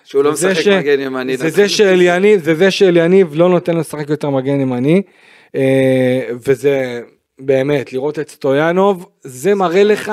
[0.04, 1.36] שהוא לא משחק ש- מגן ימני.
[1.36, 5.02] זה זה שאליניב, זה זה שאליניב לא נותן לשחק יותר מגן ימני,
[6.46, 7.00] וזה
[7.38, 10.12] באמת, לראות את סטויאנוב, זה מראה לך.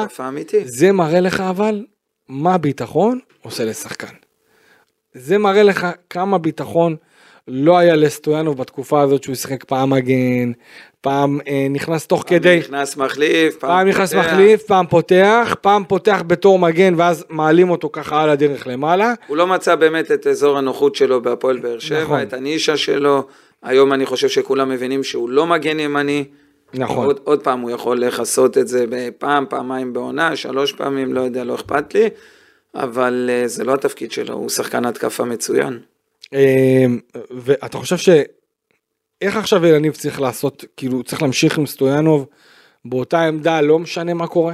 [0.66, 1.86] זה מראה לך אבל
[2.30, 4.14] מה ביטחון עושה לשחקן.
[5.14, 6.96] זה מראה לך כמה ביטחון
[7.48, 10.52] לא היה לסטויאנוב בתקופה הזאת שהוא שיחק פעם מגן,
[11.02, 14.26] פעם אה, נכנס תוך כדי, נכנס מחליף, פעם נכנס פותח.
[14.26, 19.14] מחליף, פעם פותח, פעם פותח בתור מגן ואז מעלים אותו ככה על הדרך למעלה.
[19.28, 22.22] הוא לא מצא באמת את אזור הנוחות שלו בהפועל באר שבע, נכון.
[22.22, 23.28] את הנישה שלו.
[23.64, 26.26] היום אני חושב שכולם מבינים שהוא לא מגן ימני.
[26.74, 27.06] נכון.
[27.06, 31.44] עוד, עוד פעם הוא יכול לכסות את זה בפעם, פעמיים בעונה, שלוש פעמים, לא יודע,
[31.44, 32.10] לא אכפת לי.
[32.76, 35.80] אבל אה, זה לא התפקיד שלו, הוא שחקן התקפה מצוין.
[36.34, 36.86] אה,
[37.32, 38.10] ואתה חושב ש...
[39.22, 42.26] איך עכשיו אלניב צריך לעשות, כאילו צריך להמשיך עם סטויאנוב
[42.86, 44.54] באותה עמדה, לא משנה מה קורה?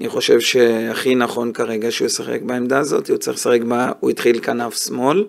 [0.00, 4.40] אני חושב שהכי נכון כרגע שהוא ישחק בעמדה הזאת, הוא צריך לשחק בה, הוא התחיל
[4.40, 5.26] כנף שמאל,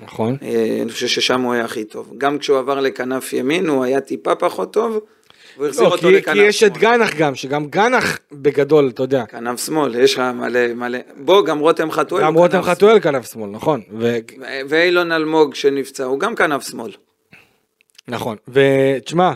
[0.00, 0.36] נכון.
[0.42, 2.12] אה, אני חושב ששם הוא היה הכי טוב.
[2.18, 5.00] גם כשהוא עבר לכנף ימין הוא היה טיפה פחות טוב,
[5.56, 6.82] הוא החזיר לא, אותו כי, לכנף כי יש את שמאל.
[6.82, 9.26] גנח גם, שגם גנח בגדול, אתה יודע.
[9.26, 13.50] כנף שמאל, יש לך מלא מלא, בוא גם רותם חתואל, גם רותם חתואל כנף שמאל,
[13.50, 13.80] נכון.
[13.98, 14.18] ו...
[14.30, 14.48] שמאל.
[14.48, 16.92] ו- ואילון אלמוג שנפצע, הוא גם כנף שמאל.
[18.08, 18.36] נכון.
[18.48, 19.32] ותשמע,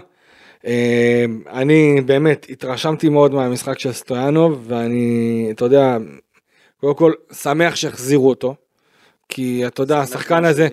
[0.67, 5.97] אה, אני באמת התרשמתי מאוד מהמשחק של סטויאנוב, ואני, אתה יודע,
[6.81, 8.55] קודם כל שמח שהחזירו אותו.
[9.29, 10.69] כי אתה יודע, השחקן הזה.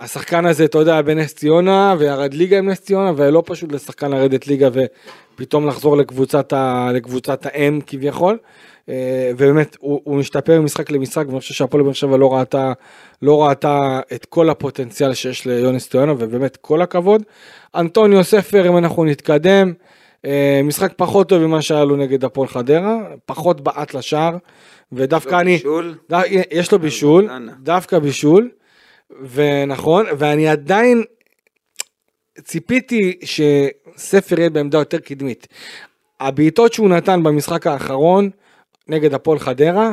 [0.00, 4.46] השחקן הזה, אתה יודע, בנס ציונה, וירד ליגה עם נס ציונה, ולא פשוט לשחקן לרדת
[4.46, 8.38] ליגה ופתאום לחזור לקבוצת, ה, לקבוצת האם כביכול.
[8.88, 12.72] אה, ובאמת, הוא, הוא משתפר ממשחק למשחק, ואני חושב שהפועל באר שבע לא ראתה,
[13.22, 17.22] לא ראתה את כל הפוטנציאל שיש ליוניס טויאנו, ובאמת כל הכבוד.
[17.74, 19.72] אנטוניו ספר, אם אנחנו נתקדם,
[20.64, 24.36] משחק פחות טוב ממה שהיה לו נגד הפועל חדרה, פחות בעט לשער,
[24.92, 25.94] ודווקא אני, בישול.
[26.12, 27.52] ד- יש לו בישול, גורדנה.
[27.62, 28.50] דווקא בישול,
[29.30, 31.02] ונכון, ואני עדיין
[32.44, 35.46] ציפיתי שספר יהיה בעמדה יותר קדמית.
[36.20, 38.30] הבעיטות שהוא נתן במשחק האחרון
[38.88, 39.92] נגד הפועל חדרה,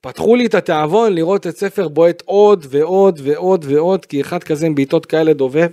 [0.00, 4.66] פתחו לי את התיאבון לראות את ספר בועט עוד ועוד ועוד ועוד, כי אחד כזה
[4.66, 5.68] עם בעיטות כאלה דובב,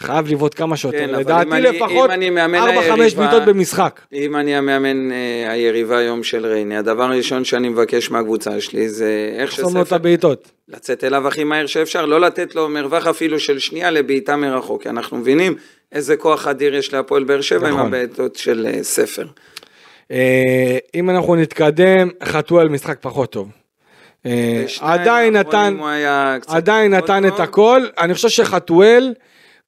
[0.00, 0.98] חייב לבעוט כמה שיותר.
[0.98, 4.00] כן, לדעתי אני- לפחות אם אני מאמן 4-5 היריבה- בעיטות במשחק.
[4.12, 9.32] אם אני המאמן אה, היריבה היום של ריינה, הדבר הראשון שאני מבקש מהקבוצה שלי זה
[9.38, 10.50] איך לחסום לו את שספר, הבעיטות.
[10.68, 14.88] לצאת אליו הכי מהר שאפשר, לא לתת לו מרווח אפילו של שנייה לבעיטה מרחוק, כי
[14.88, 15.54] אנחנו מבינים
[15.92, 17.86] איזה כוח אדיר יש להפועל באר שבע עם נכון.
[17.86, 19.26] הבעיטות של אה, ספר.
[20.10, 23.48] אה, אם אנחנו נתקדם, חתואל משחק פחות טוב.
[24.26, 25.76] אה, עדיין נתן,
[26.46, 27.26] עדיין נתן.
[27.26, 29.14] את הכל, אני חושב שחתואל,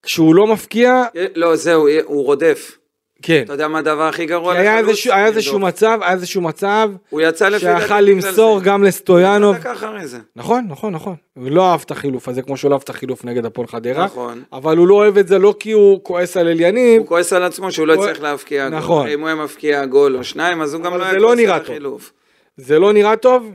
[0.02, 2.78] כשהוא לא מפקיע, אה, לא, זהו, הוא רודף.
[3.24, 3.42] כן.
[3.44, 4.78] אתה יודע מה הדבר הכי גרוע היה?
[4.78, 5.68] איזשהו, היה איזשהו לרדוף.
[5.68, 8.64] מצב, היה איזשהו מצב, הוא יצא לפי דעתי שיכל למסור זה.
[8.64, 9.56] גם לסטויאנוב.
[9.56, 10.18] דקה אחרי זה.
[10.36, 11.14] נכון, נכון, נכון.
[11.34, 14.04] הוא לא אהב את החילוף הזה, כמו שהוא לא אהב את החילוף נגד הפועל חדרה.
[14.04, 14.42] נכון.
[14.52, 17.42] אבל הוא לא אוהב את זה לא כי הוא כועס על אליניב, הוא כועס על
[17.42, 18.78] עצמו שהוא לא הוא- יצטרך להבקיע גול.
[18.78, 19.08] נכון.
[19.08, 21.60] אם הוא היה מבקיע גול או שניים, אז הוא גם לא היה לא כועס על.
[21.62, 22.12] החילוף.
[22.56, 23.50] זה לא נראה טוב?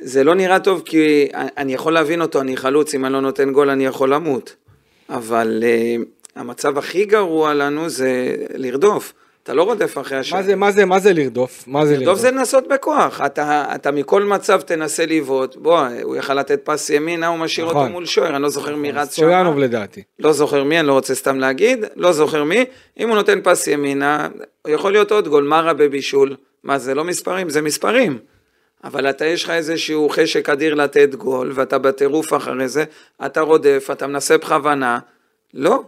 [0.00, 3.52] זה לא נראה טוב כי אני יכול להבין אותו, אני חלוץ, אם אני לא נותן
[3.52, 4.56] גול אני יכול למות.
[5.10, 6.04] אבל uh,
[6.36, 9.12] המצב הכי גרוע לנו זה לרדוף.
[9.42, 10.36] אתה לא רודף אחרי השאר.
[10.38, 11.64] מה זה, מה זה, מה זה לרדוף?
[11.66, 12.20] מה זה לרדוף לרדוף?
[12.20, 13.20] זה לנסות בכוח.
[13.26, 15.56] אתה, אתה מכל מצב תנסה לבעוט.
[15.56, 17.76] בוא, הוא יכל לתת פס ימינה, הוא משאיר נכון.
[17.76, 19.22] אותו מול שוער, אני לא זוכר מי רץ שם.
[19.22, 20.02] סטויאנוב לדעתי.
[20.18, 22.64] לא זוכר מי, אני לא רוצה סתם להגיד, לא זוכר מי,
[22.98, 24.28] אם הוא נותן פס ימינה,
[24.68, 26.36] יכול להיות עוד גול, מה רע בבישול?
[26.64, 27.48] מה זה לא מספרים?
[27.48, 28.18] זה מספרים.
[28.84, 32.84] אבל אתה יש לך איזשהו חשק אדיר לתת גול, ואתה בטירוף אחרי זה,
[33.26, 34.98] אתה רודף, אתה מנסה בכוונה,
[35.54, 35.82] לא,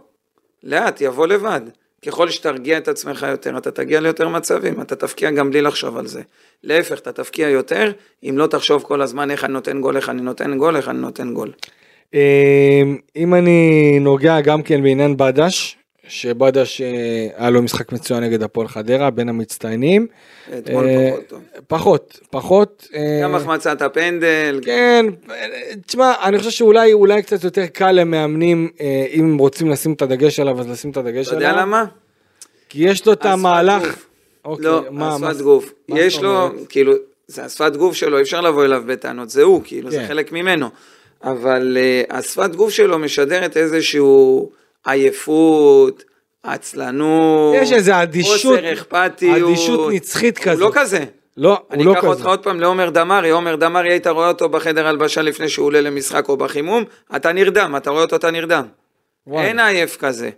[0.62, 1.60] לאט, יבוא לבד.
[2.06, 6.06] ככל שתרגיע את עצמך יותר, אתה תגיע ליותר מצבים, אתה תפקיע גם בלי לחשוב על
[6.06, 6.22] זה.
[6.62, 10.22] להפך, אתה תפקיע יותר, אם לא תחשוב כל הזמן איך אני נותן גול, איך אני
[10.22, 11.52] נותן גול, איך אני נותן גול.
[12.14, 15.76] אמ, אם אני נוגע גם כן בעניין בדש,
[16.08, 16.80] שבדש
[17.36, 20.06] היה לו משחק מצוין נגד הפועל חדרה, בין המצטיינים.
[20.58, 21.40] אתמול אה, פחות טוב.
[21.66, 22.88] פחות, פחות.
[22.94, 25.06] אה, גם החמצת הפנדל, כן,
[25.86, 30.40] תשמע, אני חושב שאולי אולי קצת יותר קל למאמנים, אה, אם רוצים לשים את הדגש
[30.40, 31.48] עליו, אז לשים את הדגש אתה עליו.
[31.48, 31.84] יודע למה?
[32.68, 33.96] כי יש לו את המהלך.
[34.44, 35.72] אוקיי, לא, מה- מה- השפת גוף.
[35.88, 36.50] מה יש לו?
[36.68, 36.92] כאילו,
[37.26, 40.06] זה השפת גוף שלו, אי אפשר לבוא אליו בטענות, זה הוא, כאילו, זה כן.
[40.08, 40.66] חלק ממנו.
[41.24, 41.76] אבל
[42.10, 44.50] uh, השפת גוף שלו משדרת איזשהו
[44.86, 46.04] עייפות,
[46.42, 49.48] עצלנות, יש איזה אדישות, חוסר אכפתיות.
[49.48, 50.60] אדישות נצחית הוא כזאת.
[50.60, 51.04] לא כזה.
[51.36, 52.28] לא, אני הוא לא אקח אותך כזה.
[52.28, 56.28] עוד פעם לעומר דמארי, עומר דמארי, היית רואה אותו בחדר הלבשה לפני שהוא עולה למשחק
[56.28, 56.84] או בחימום,
[57.16, 58.64] אתה נרדם, אתה רואה אותו, אתה נרדם.
[59.26, 59.46] וואי.
[59.46, 60.30] אין עייף כזה.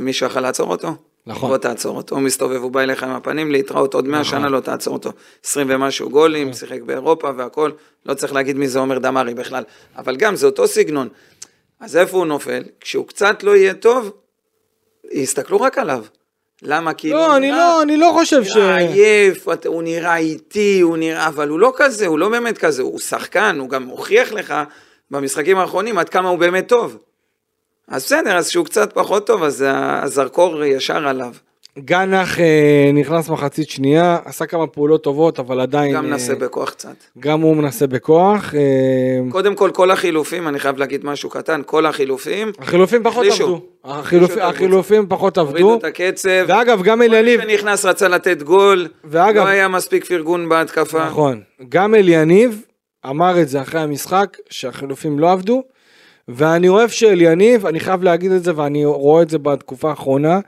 [0.00, 0.94] מישהו יכול לעצור אותו?
[1.26, 1.48] נכון.
[1.48, 4.30] בוא תעצור אותו, הוא מסתובב, הוא בא אליך עם הפנים להתראות עוד 100 נכון.
[4.30, 5.12] שנה, לא תעצור אותו.
[5.44, 7.70] 20 ומשהו גולים, שיחק באירופה והכל,
[8.06, 9.64] לא צריך להגיד מי זה עומר דמארי בכלל.
[9.96, 11.08] אבל גם, זה אותו סגנון.
[11.80, 12.62] אז איפה הוא נופל?
[12.80, 14.10] כשהוא קצת לא יהיה טוב,
[15.12, 16.04] יסתכלו רק עליו.
[16.62, 16.94] למה?
[16.94, 17.16] כאילו...
[17.18, 18.56] לא, הוא אני נראה- לא, אני לא חושב ש...
[18.56, 22.82] נראה עייף, הוא נראה איטי, הוא נראה, אבל הוא לא כזה, הוא לא באמת כזה,
[22.82, 24.54] הוא שחקן, הוא גם הוכיח לך
[25.10, 26.96] במשחקים האחרונים עד כמה הוא באמת טוב.
[27.88, 31.34] אז בסדר, אז שהוא קצת פחות טוב, אז הזרקור ישר עליו.
[31.78, 35.92] גנח אה, נכנס מחצית שנייה, עשה כמה פעולות טובות, אבל עדיין...
[35.94, 36.94] גם אה, מנסה בכוח קצת.
[37.18, 38.54] גם הוא מנסה בכוח.
[38.54, 38.60] אה,
[39.30, 43.44] קודם כל, כל החילופים, אני חייב להגיד משהו קטן, כל החילופים, החילופים פחות החלישו.
[43.44, 43.60] עבדו.
[43.84, 45.78] החילופ- החילופים פחות הורידו עבדו.
[45.78, 46.44] את הקצב.
[46.48, 51.06] ואגב, גם כל מי אליניב, שנכנס רצה לתת גול, ואגב- לא היה מספיק פרגון בהתקפה.
[51.06, 52.62] נכון, גם אליניב
[53.10, 55.62] אמר את זה אחרי המשחק, שהחילופים לא עבדו,
[56.28, 60.40] ואני אוהב שאליניב, אני חייב להגיד את זה, ואני רואה את זה בתקופה האחרונה,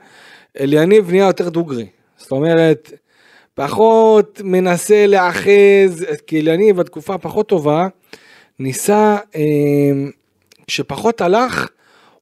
[0.59, 1.85] אליניב נהיה יותר דוגרי.
[2.17, 2.91] זאת אומרת,
[3.53, 7.87] פחות מנסה להאחז, כי אליניב בתקופה הפחות טובה,
[8.59, 9.41] ניסה, אה,
[10.67, 11.67] כשפחות הלך,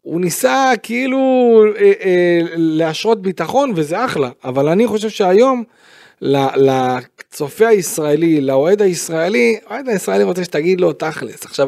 [0.02, 1.20] הוא ניסה כאילו
[1.78, 5.64] אה, אה, להשרות ביטחון וזה אחלה, אבל אני חושב שהיום
[6.22, 11.46] לצופה הישראלי, לאוהד הישראלי, האוהד הישראלי רוצה שתגיד לו תכלס.
[11.46, 11.68] עכשיו,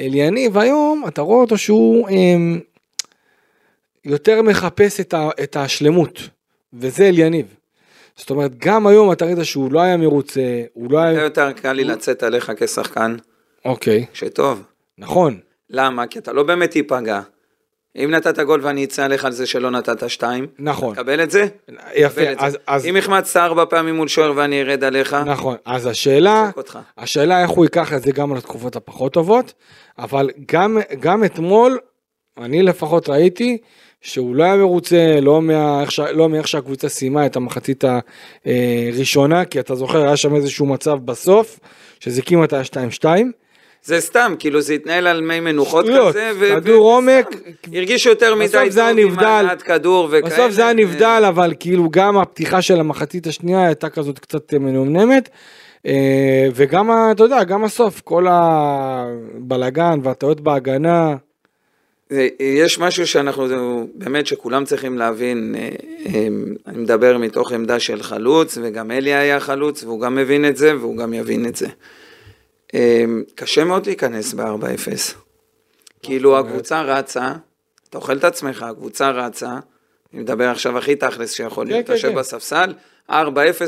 [0.00, 2.14] אליניב היום, אתה רואה אותו שהוא אה,
[4.08, 6.20] יותר מחפש את, ה, את השלמות,
[6.72, 7.46] וזה אליניב.
[8.16, 11.22] זאת אומרת, גם היום אתה ראית שהוא לא היה מרוצה, הוא לא היה.
[11.22, 13.16] יותר קל לי לצאת עליך כשחקן,
[13.64, 14.62] אוקיי, שטוב.
[14.98, 15.40] נכון,
[15.70, 16.06] למה?
[16.06, 17.20] כי אתה לא באמת תיפגע.
[17.96, 20.94] אם נתת גול ואני אצא עליך על זה שלא נתת שתיים, נכון.
[20.94, 21.46] קבל את זה?
[21.94, 22.46] יפה, את זה.
[22.46, 26.50] אז, אז אם החמצת ארבע פעמים מול שוער ואני ארד עליך, נכון, אז השאלה.
[26.98, 29.52] השאלה איך הוא ייקח את זה גם על התקופות הפחות טובות,
[29.98, 31.78] אבל גם, גם אתמול,
[32.38, 33.58] אני לפחות ראיתי
[34.00, 36.00] שהוא לא היה מרוצה, לא מאיך, ש...
[36.00, 37.84] לא מאיך שהקבוצה סיימה את המחצית
[38.46, 41.58] הראשונה, כי אתה זוכר, היה שם איזשהו מצב בסוף,
[42.00, 42.62] שזה כמעט היה
[43.02, 43.04] 2-2.
[43.82, 47.26] זה סתם, כאילו זה התנהל על מי מנוחות שטויות, כזה, ו- כדור עומק.
[47.74, 49.18] הרגישו יותר מדי טוב עם.
[49.18, 50.26] הנעת כדור וכאלה.
[50.26, 54.54] בסוף זה היה ו- נבדל, אבל כאילו גם הפתיחה של המחצית השנייה הייתה כזאת קצת
[54.54, 55.28] מנומנמת.
[55.86, 61.16] אה, וגם, אתה יודע, גם הסוף, כל הבלגן והטעויות בהגנה.
[62.40, 63.46] יש משהו שאנחנו,
[63.94, 65.68] באמת שכולם צריכים להבין, אה,
[66.06, 66.28] אה,
[66.66, 70.76] אני מדבר מתוך עמדה של חלוץ, וגם אלי היה חלוץ, והוא גם מבין את זה,
[70.76, 71.66] והוא גם יבין את זה.
[72.74, 73.04] אה,
[73.34, 75.14] קשה מאוד להיכנס ב-4-0.
[76.02, 77.32] כאילו הקבוצה רצה,
[77.90, 79.58] אתה אוכל את עצמך, הקבוצה רצה,
[80.12, 82.14] אני מדבר עכשיו הכי תכלס שיכול כן, להיות, כן, אתה יושב כן.
[82.14, 82.72] בספסל,
[83.10, 83.14] 4-0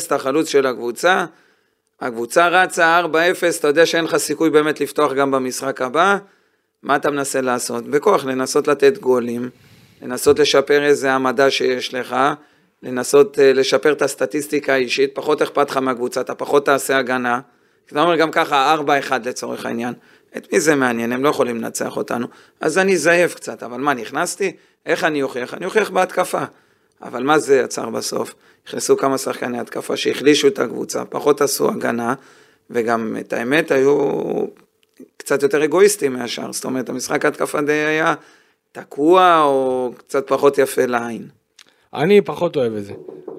[0.06, 1.24] אתה החלוץ של הקבוצה,
[2.00, 6.18] הקבוצה רצה 4-0, אתה יודע שאין לך סיכוי באמת לפתוח גם במשחק הבא,
[6.82, 7.86] מה אתה מנסה לעשות?
[7.86, 9.50] בכוח, לנסות לתת גולים,
[10.02, 12.16] לנסות לשפר איזה העמדה שיש לך,
[12.82, 17.40] לנסות uh, לשפר את הסטטיסטיקה האישית, פחות אכפת לך מהקבוצה, אתה פחות תעשה הגנה.
[17.86, 18.76] אתה אומר גם ככה
[19.10, 19.94] 4-1 לצורך העניין.
[20.36, 21.12] את מי זה מעניין?
[21.12, 22.26] הם לא יכולים לנצח אותנו.
[22.60, 24.56] אז אני זייף קצת, אבל מה, נכנסתי?
[24.86, 25.54] איך אני אוכיח?
[25.54, 26.42] אני אוכיח בהתקפה.
[27.02, 28.34] אבל מה זה יצר בסוף?
[28.68, 32.14] נכנסו כמה שחקני התקפה שהחלישו את הקבוצה, פחות עשו הגנה,
[32.70, 33.98] וגם את האמת היו
[35.16, 38.14] קצת יותר אגואיסטים מהשאר, זאת אומרת המשחק ההתקפה די היה
[38.72, 41.28] תקוע או קצת פחות יפה לעין.
[41.94, 42.92] אני פחות אוהב את זה.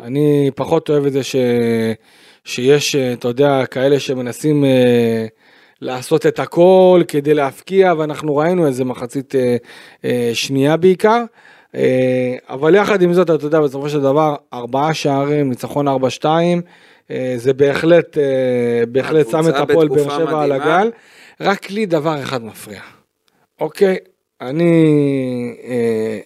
[0.03, 1.35] אני פחות אוהב את זה ש...
[2.45, 5.25] שיש, אה, אתה יודע, כאלה שמנסים אה,
[5.81, 9.57] לעשות את הכל כדי להפקיע, ואנחנו ראינו איזה מחצית אה,
[10.05, 11.23] אה, שנייה בעיקר.
[11.75, 15.91] אה, אבל יחד עם זאת, אתה יודע, בסופו של דבר, ארבעה שערים, ניצחון 4-2,
[17.11, 20.51] אה, זה בהחלט, אה, בהחלט שם את הפועל באר שבע על.
[20.51, 20.91] הגל.
[21.41, 22.81] רק לי דבר אחד מפריע.
[23.59, 23.97] אוקיי,
[24.41, 24.83] אני...
[25.63, 26.19] אה,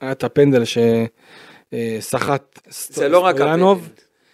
[0.00, 3.78] היה את הפנדל שסחט זה לא רק הפנדל,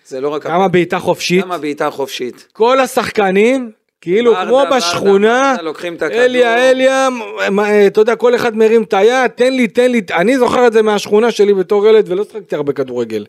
[0.06, 2.48] זה לא רק כמה בעיטה חופשית, כמה בעיטה חופשית.
[2.52, 3.70] כל השחקנים,
[4.03, 5.57] כאילו ברדה, כמו ברדה, בשכונה,
[6.00, 6.24] ברדה.
[6.24, 7.09] אליה אליה,
[7.86, 10.82] אתה יודע, כל אחד מרים את היד, תן לי, תן לי, אני זוכר את זה
[10.82, 13.26] מהשכונה שלי בתור ילד ולא שחקתי הרבה כדורגל.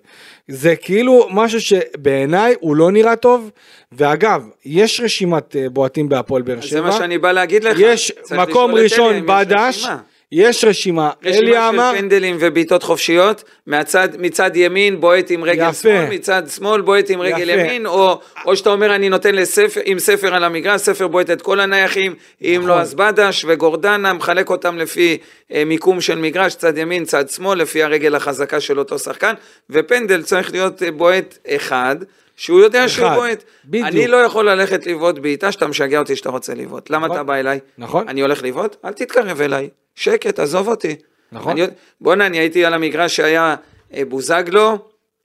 [0.47, 3.51] זה כאילו משהו שבעיניי הוא לא נראה טוב,
[3.91, 6.69] ואגב, יש רשימת אה, בועטים בהפועל באר שבע.
[6.69, 7.77] זה מה שאני בא להגיד לך.
[7.79, 9.97] יש מקום ראשון בדש, רשימה.
[10.35, 15.73] יש רשימה, רשימה אמר, של פנדלים ובעיטות חופשיות, מהצד, מצד ימין בועט עם רגל יפה.
[15.73, 17.61] שמאל, מצד שמאל בועט עם רגל יפה.
[17.61, 21.41] ימין, או, או שאתה אומר אני נותן לספר, עם ספר על המגרש, ספר בועט את
[21.41, 22.69] כל הנייחים, אם נכון.
[22.69, 25.17] לא אז בדש וגורדנה, מחלק אותם לפי
[25.53, 29.33] אה, מיקום של מגרש, צד ימין, צד שמאל, לפי הרגל החזקה של אותו שחקן,
[29.69, 31.95] ופנדל צריך להיות אה, בועט אחד.
[32.43, 33.15] שהוא יודע שהוא אחד.
[33.15, 33.43] בועט.
[33.65, 33.87] בדיוק.
[33.87, 36.89] אני לא יכול ללכת לבעוט בעיטה שאתה משגע אותי שאתה רוצה לבעוט.
[36.89, 37.17] למה נכון.
[37.17, 37.59] אתה בא אליי?
[37.77, 38.09] נכון.
[38.09, 38.75] אני הולך לבעוט?
[38.85, 39.69] אל תתקרב אליי.
[39.95, 40.95] שקט, עזוב אותי.
[41.31, 41.51] נכון.
[41.51, 41.67] אני,
[42.01, 43.55] בואנה, אני הייתי על המגרש שהיה
[43.93, 44.77] אה, בוזגלו,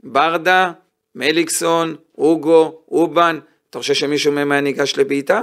[0.03, 0.73] ברדה,
[1.15, 3.39] מליקסון, אוגו, אובן.
[3.71, 5.41] אתה חושב שמישהו מהם היה ניגש לבעיטה?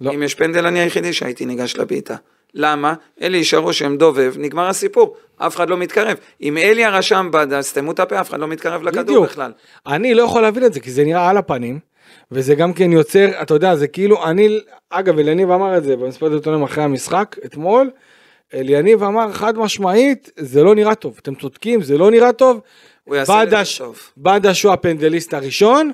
[0.00, 0.14] לא.
[0.14, 2.16] אם יש פנדל, אני היחידי שהייתי ניגש לבעיטה.
[2.54, 2.94] למה?
[3.22, 5.16] אלי ישרו שם דובב, נגמר הסיפור.
[5.36, 6.16] אף אחד לא מתקרב.
[6.42, 9.24] אם אלי הרשם בדה, סתמו את הפה, אף אחד לא מתקרב לכדור בדיוק.
[9.24, 9.52] בכלל.
[9.86, 11.78] אני לא יכול להבין את זה, כי זה נראה על הפנים,
[12.32, 14.58] וזה גם כן יוצר, אתה יודע, זה כאילו, אני,
[14.90, 17.90] אגב, אליניב אמר את זה במספר עיתונאים אחרי המשחק, אתמול,
[18.54, 22.60] אליניב אמר חד משמעית, זה לא נראה טוב, אתם צודקים, זה לא נראה טוב.
[23.04, 23.98] הוא יעשה את זה טוב.
[24.16, 25.92] בדש הוא הפנדליסט הראשון,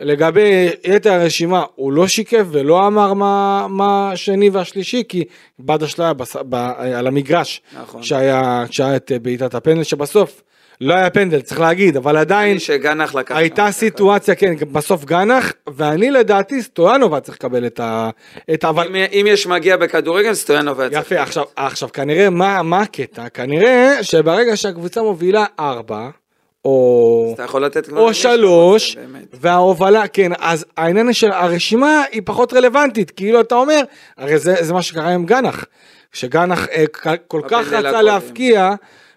[0.00, 5.24] לגבי יתר הרשימה, הוא לא שיקף ולא אמר מה, מה השני והשלישי, כי
[5.60, 6.54] בדש לא היה בס, ב,
[6.94, 8.02] על המגרש, נכון.
[8.02, 10.42] כשהיה, כשהיה את בעיטת הפנדל, שבסוף
[10.80, 13.36] לא היה פנדל, צריך להגיד, אבל עדיין, שגנח לקח.
[13.36, 18.10] הייתה סיטואציה, כן, בסוף גנח, ואני לדעתי סטויאנוב היה צריך לקבל את ה...
[18.54, 18.86] את ה- אבל...
[18.86, 21.06] אם, אם יש מגיע בכדורגל, סטויאנוב היה צריך.
[21.06, 23.28] יפה, עכשיו, עכשיו כנראה, מה, מה הקטע?
[23.28, 26.08] כנראה שברגע שהקבוצה מובילה ארבע,
[26.64, 27.34] או,
[27.96, 28.96] או שלוש.
[29.32, 33.80] וההובלה, כן, אז העניין של הרשימה היא פחות רלוונטית, כאילו אתה אומר,
[34.16, 35.64] הרי זה, זה מה שקרה עם גנח,
[36.12, 36.84] שגנח אה,
[37.28, 38.04] כל כך בפנדל רצה הקודם.
[38.04, 38.74] להפקיע,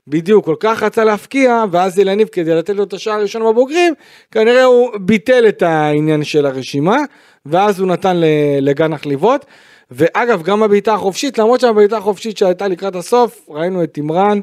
[0.07, 3.93] בדיוק, כל כך רצה להפקיע, ואז אלניב כדי לתת לו את השער הראשון בבוגרים,
[4.31, 6.97] כנראה הוא ביטל את העניין של הרשימה,
[7.45, 8.17] ואז הוא נתן
[8.61, 9.45] לגנח לבעוט.
[9.91, 14.39] ואגב, גם הבעיטה החופשית, למרות שהבעיטה החופשית שהייתה לקראת הסוף, ראינו את אימרן,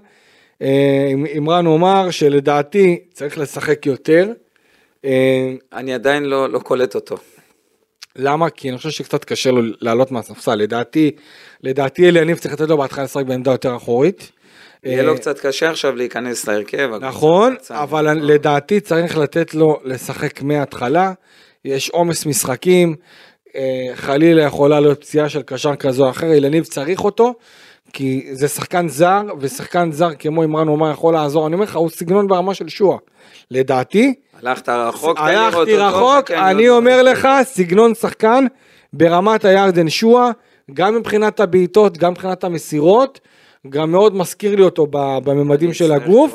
[0.62, 4.32] אה, אימרן אומר שלדעתי צריך לשחק יותר.
[5.04, 7.16] אה, אני עדיין לא, לא קולט אותו.
[8.16, 8.50] למה?
[8.50, 11.10] כי אני חושב שקצת קשה לו לעלות מהספסל, לדעתי,
[11.62, 14.32] לדעתי אליניב צריך לתת לו בהתחלה לשחק בעמדה יותר אחורית.
[14.84, 16.88] יהיה אה, לו קצת קשה עכשיו להיכנס להרכב.
[17.00, 21.12] נכון, אבל לדעתי צריך לתת לו לשחק מההתחלה,
[21.64, 22.94] יש עומס משחקים,
[23.56, 27.32] אה, חלילה יכולה להיות פציעה של קשר כזו או אחר, אילניב צריך אותו,
[27.92, 31.90] כי זה שחקן זר, ושחקן זר כמו אמרן אומר יכול לעזור, אני אומר לך, הוא
[31.90, 32.98] סגנון ברמה של שועה,
[33.50, 38.44] לדעתי, הלכת רחוק, תן לראות הלכתי רחוק, אני אומר לך, סגנון שחקן
[38.92, 40.30] ברמת הירדן שועה,
[40.74, 43.20] גם מבחינת הבעיטות, גם מבחינת המסירות,
[43.68, 44.86] גם מאוד מזכיר לי אותו
[45.24, 46.34] בממדים של הגוף.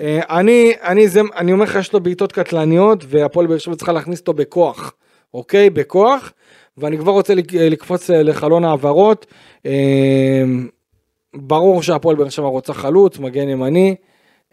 [0.00, 3.92] אה, אני, אני, זה, אני אומר לך, יש לו בעיטות קטלניות, והפועל באר שבע צריכה
[3.92, 4.92] להכניס אותו בכוח,
[5.34, 5.70] אוקיי?
[5.70, 6.32] בכוח,
[6.78, 9.26] ואני כבר רוצה לק- לקפוץ אה, לחלון העברות.
[9.66, 10.42] אה,
[11.34, 13.94] ברור שהפועל באר שבע רוצה חלוץ, מגן ימני.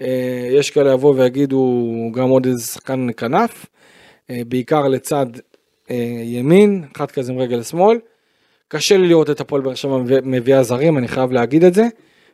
[0.01, 0.07] אה,
[0.51, 3.65] יש כאלה יבואו ויגידו גם עוד איזה שחקן כנף,
[4.29, 5.25] אה, בעיקר לצד
[5.91, 7.97] אה, ימין, אחד כזה עם רגל שמאל.
[8.67, 11.87] קשה לי לראות את הפועל באר שבע מביא- מביאה זרים, אני חייב להגיד את זה.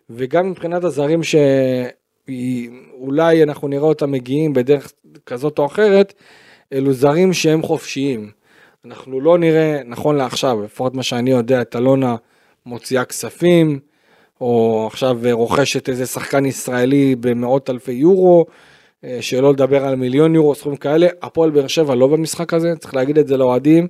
[0.10, 2.34] וגם מבחינת הזרים שאולי
[3.44, 4.92] אנחנו נראה אותם מגיעים בדרך
[5.26, 6.14] כזאת או אחרת,
[6.74, 8.32] אלו זרים שהם חופשיים.
[8.88, 12.16] אנחנו לא נראה, נכון לעכשיו, לפחות מה שאני יודע, את אלונה
[12.66, 13.80] מוציאה כספים,
[14.42, 18.46] או עכשיו רוכשת איזה שחקן ישראלי במאות אלפי יורו,
[19.04, 21.08] אה, שלא לדבר על מיליון יורו, סכומים כאלה.
[21.22, 23.88] הפועל באר שבע לא במשחק הזה, צריך להגיד את זה לאוהדים,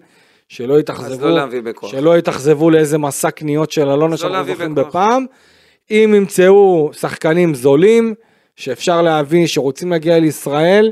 [0.49, 1.45] שלא אז יתאכזבו, לא.
[1.83, 4.75] שלא יתאכזבו לאיזה מסע קניות של אלונה לא שאנחנו להביא זוכרים.
[4.75, 5.25] בפעם.
[5.91, 8.13] אם ימצאו שחקנים זולים,
[8.55, 10.91] שאפשר להביא, שרוצים להגיע לישראל,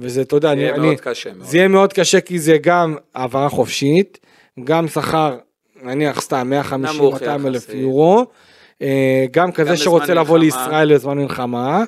[0.00, 1.46] וזה, אתה יודע, אני, יהיה אני, מאוד קשה מאוד.
[1.46, 4.18] זה יהיה מאוד קשה כי זה גם העברה חופשית,
[4.64, 5.36] גם שכר,
[5.82, 7.68] נניח סתם 150-200 נמוך אלף.
[7.74, 8.26] יורו,
[8.82, 10.38] אה, גם כזה שרוצה לבוא.
[10.38, 11.84] לישראל בזמן מלחמה.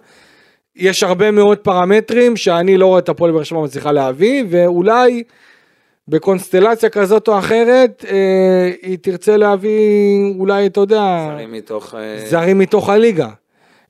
[0.77, 5.23] יש הרבה מאוד פרמטרים שאני לא רואה את הפועל באר שבע מצליחה להביא, ואולי
[6.09, 11.95] בקונסטלציה כזאת או אחרת, אה, היא תרצה להביא, אולי, אתה יודע, זרים מתוך...
[11.95, 13.29] אה, זרים מתוך הליגה.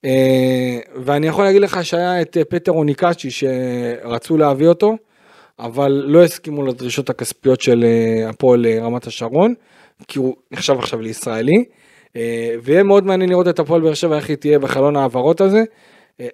[0.04, 4.96] אה, ואני יכול להגיד לך שהיה את אה, פטר אוניקאצ'י שרצו להביא אותו,
[5.58, 9.54] אבל לא הסכימו לדרישות הכספיות של אה, הפועל רמת השרון,
[10.08, 11.64] כי הוא נחשב עכשיו לישראלי.
[12.62, 15.62] ויהיה מאוד מעניין לראות את הפועל באר שבע איך היא תהיה בחלון ההעברות הזה.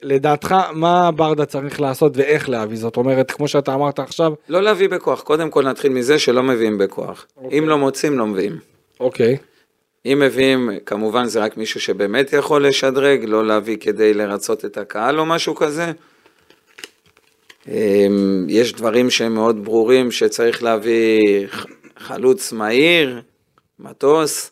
[0.03, 4.89] לדעתך מה ברדה צריך לעשות ואיך להביא זאת אומרת כמו שאתה אמרת עכשיו לא להביא
[4.89, 7.27] בכוח, קודם כל נתחיל מזה שלא מביאים בכוח.
[7.37, 7.59] אוקיי.
[7.59, 8.59] אם לא מוצאים, לא מביאים.
[9.01, 9.37] אוקיי
[10.07, 15.21] אם מביאים, כמובן זה רק מישהו שבאמת יכול לשדרג, לא להביא כדי לרצות את הקהל
[15.21, 15.93] או משהו כזה.
[17.69, 21.47] אמ, יש דברים שהם מאוד ברורים שצריך להביא
[21.97, 23.21] חלוץ מהיר,
[23.79, 24.51] מטוס.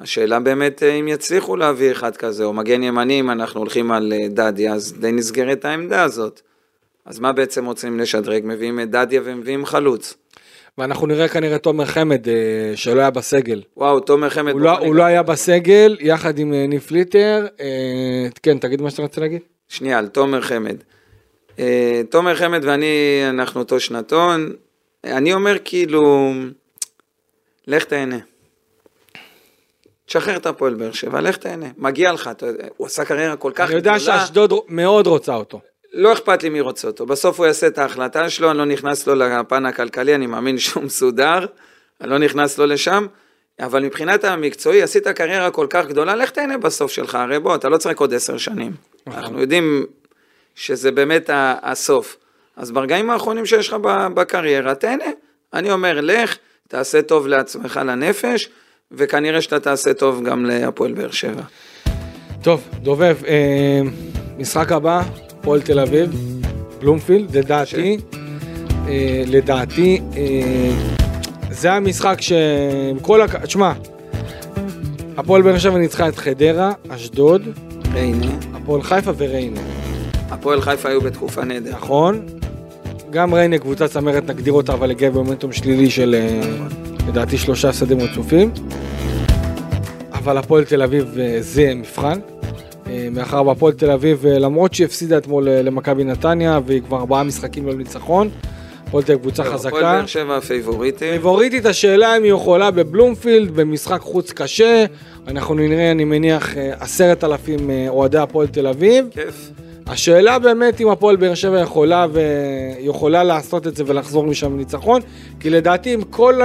[0.00, 4.12] השאלה באמת אה, אם יצליחו להביא אחד כזה, או מגן ימני, אם אנחנו הולכים על
[4.12, 6.40] אה, דדיה, אז די נסגרת העמדה הזאת.
[7.04, 8.42] אז מה בעצם רוצים לשדרג?
[8.44, 10.14] מביאים את דדיה ומביאים חלוץ.
[10.78, 12.32] ואנחנו נראה כנראה תומר חמד אה,
[12.74, 14.52] שלא היה בסגל וואו, תומר חמד...
[14.52, 17.46] הוא לא, בוא הוא לא היה בסגל, יחד עם אה, ניב פליטר.
[17.60, 19.40] אה, כן, תגיד מה שאתה רוצה להגיד.
[19.68, 20.76] שנייה, על תומר חמד.
[22.10, 24.52] תומר חמד ואני, אנחנו אותו שנתון.
[25.04, 26.32] אני אומר כאילו,
[27.66, 28.18] לך תהנה.
[30.06, 31.66] תשחרר את הפועל באר שבע, לך תהנה.
[31.76, 34.20] מגיע לך, אתה הוא עשה קריירה כל כך אני יודע גדולה.
[34.20, 35.60] שאשדוד מאוד רוצה אותו.
[35.92, 37.06] לא אכפת לי מי רוצה אותו.
[37.06, 40.82] בסוף הוא יעשה את ההחלטה שלו, אני לא נכנס לו לפן הכלכלי, אני מאמין שהוא
[40.82, 41.46] מסודר.
[42.00, 43.06] אני לא נכנס לו לשם.
[43.60, 47.68] אבל מבחינת המקצועי, עשית קריירה כל כך גדולה, לך תהנה בסוף שלך, הרי בוא, אתה
[47.68, 48.72] לא צריך עוד עשר שנים.
[49.06, 49.22] נכון.
[49.22, 49.86] אנחנו יודעים
[50.54, 51.30] שזה באמת
[51.62, 52.16] הסוף.
[52.56, 53.76] אז ברגעים האחרונים שיש לך
[54.14, 55.04] בקריירה, תהנה.
[55.54, 56.36] אני אומר, לך,
[56.68, 58.48] תעשה טוב לעצמך לנפש,
[58.92, 61.42] וכנראה שאתה תעשה טוב גם להפועל באר שבע.
[62.42, 63.80] טוב, דובב, אה,
[64.38, 65.02] משחק הבא,
[65.48, 66.10] פועל תל אביב,
[66.80, 67.98] בלומפילד, לדעתי,
[68.88, 70.70] אה, לדעתי, אה,
[71.50, 73.36] זה המשחק שעם כל הכ...
[73.36, 73.72] תשמע,
[75.16, 77.42] הפועל באר שבע ניצחה את חדרה, אשדוד,
[77.94, 79.60] הנה, הפועל חיפה וריינה,
[80.30, 81.74] הפועל חיפה היו בתקופה נהדרת.
[81.74, 82.26] נכון?
[83.10, 86.40] גם ריינה קבוצה צמרת נגדיר אותה אבל הגיעה במומנטום שלילי של אה,
[87.08, 88.50] לדעתי שלושה הפסדים רצופים.
[90.12, 92.18] אבל הפועל תל אביב זה מבחן.
[92.88, 96.96] אה, מאחר והפועל תל אביב אה, למרות שהיא הפסידה אתמול אה, למכבי נתניה והיא כבר
[96.96, 98.30] ארבעה משחקים ללא ניצחון.
[98.86, 99.80] הפועל תל אביב קבוצה הפועל חזקה.
[99.80, 100.98] באר שבע פייבוריטית.
[100.98, 104.84] פייבוריטית השאלה אם היא יכולה בבלומפילד במשחק חוץ קשה.
[105.26, 109.06] אנחנו נראה אני מניח עשרת אלפים אוהדי הפועל תל אביב.
[109.10, 109.50] כיף.
[109.86, 115.00] השאלה באמת אם הפועל באר שבע יכולה, ויכולה לעשות את זה ולחזור משם עם ניצחון,
[115.40, 116.40] כי לדעתי עם כל,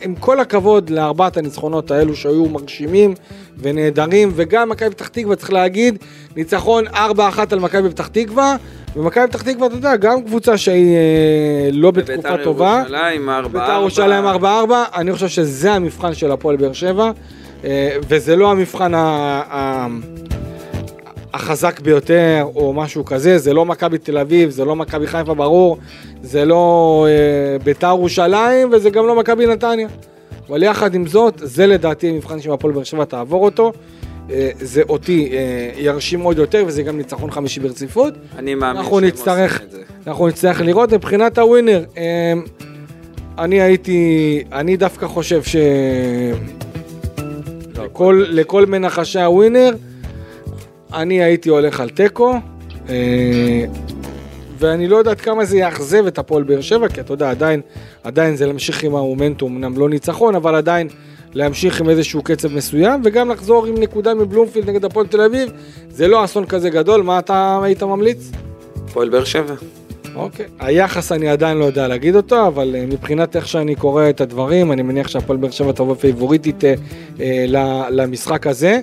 [0.00, 3.14] עם כל הכבוד לארבעת הניצחונות האלו שהיו מרשימים
[3.58, 5.98] ונהדרים, וגם מכבי פתח תקווה צריך להגיד,
[6.36, 6.90] ניצחון 4-1
[7.50, 8.56] על מכבי פתח תקווה,
[8.96, 12.78] ומכבי פתח תקווה אתה יודע, גם קבוצה שהיא אה, לא בתקופה ובית"ר טובה.
[12.80, 14.46] ירושלים, ארבע בית"ר ירושלים 4-4,
[14.94, 17.10] אני חושב שזה המבחן של הפועל באר שבע,
[17.64, 19.86] אה, וזה לא המבחן ה...
[21.34, 25.78] החזק ביותר או משהו כזה, זה לא מכבי תל אביב, זה לא מכבי חיפה ברור,
[26.22, 29.88] זה לא אה, ביתר ירושלים וזה גם לא מכבי נתניה.
[30.48, 33.72] אבל יחד עם זאת, זה לדעתי מבחן שאם הפועל באר שבע תעבור אותו,
[34.30, 38.14] אה, זה אותי אה, ירשים עוד יותר וזה גם ניצחון חמישי ברציפות.
[38.38, 39.82] אני מאמין שהם נצטרך, עושים את זה.
[40.06, 41.84] אנחנו נצטרך לראות מבחינת הווינר.
[41.96, 42.32] אה,
[43.38, 45.56] אני הייתי, אני דווקא חושב ש...
[47.84, 49.70] לכל, לכל מנחשי הווינר,
[50.94, 52.34] אני הייתי הולך על תיקו,
[52.88, 53.64] אה,
[54.58, 57.60] ואני לא יודעת כמה זה יאכזב את הפועל באר שבע, כי אתה יודע, עדיין,
[58.04, 60.88] עדיין זה להמשיך עם המומנטום, אמנם לא ניצחון, אבל עדיין
[61.34, 65.50] להמשיך עם איזשהו קצב מסוים, וגם לחזור עם נקודה מבלומפילד נגד הפועל תל אביב,
[65.90, 68.30] זה לא אסון כזה גדול, מה אתה היית ממליץ?
[68.84, 69.54] הפועל באר שבע.
[70.14, 70.46] אוקיי.
[70.58, 74.72] היחס אני עדיין לא יודע להגיד אותו, אבל אה, מבחינת איך שאני קורא את הדברים,
[74.72, 76.74] אני מניח שהפועל באר שבע תבוא פייבוריטית אה,
[77.20, 77.44] אה,
[77.90, 78.80] למשחק הזה,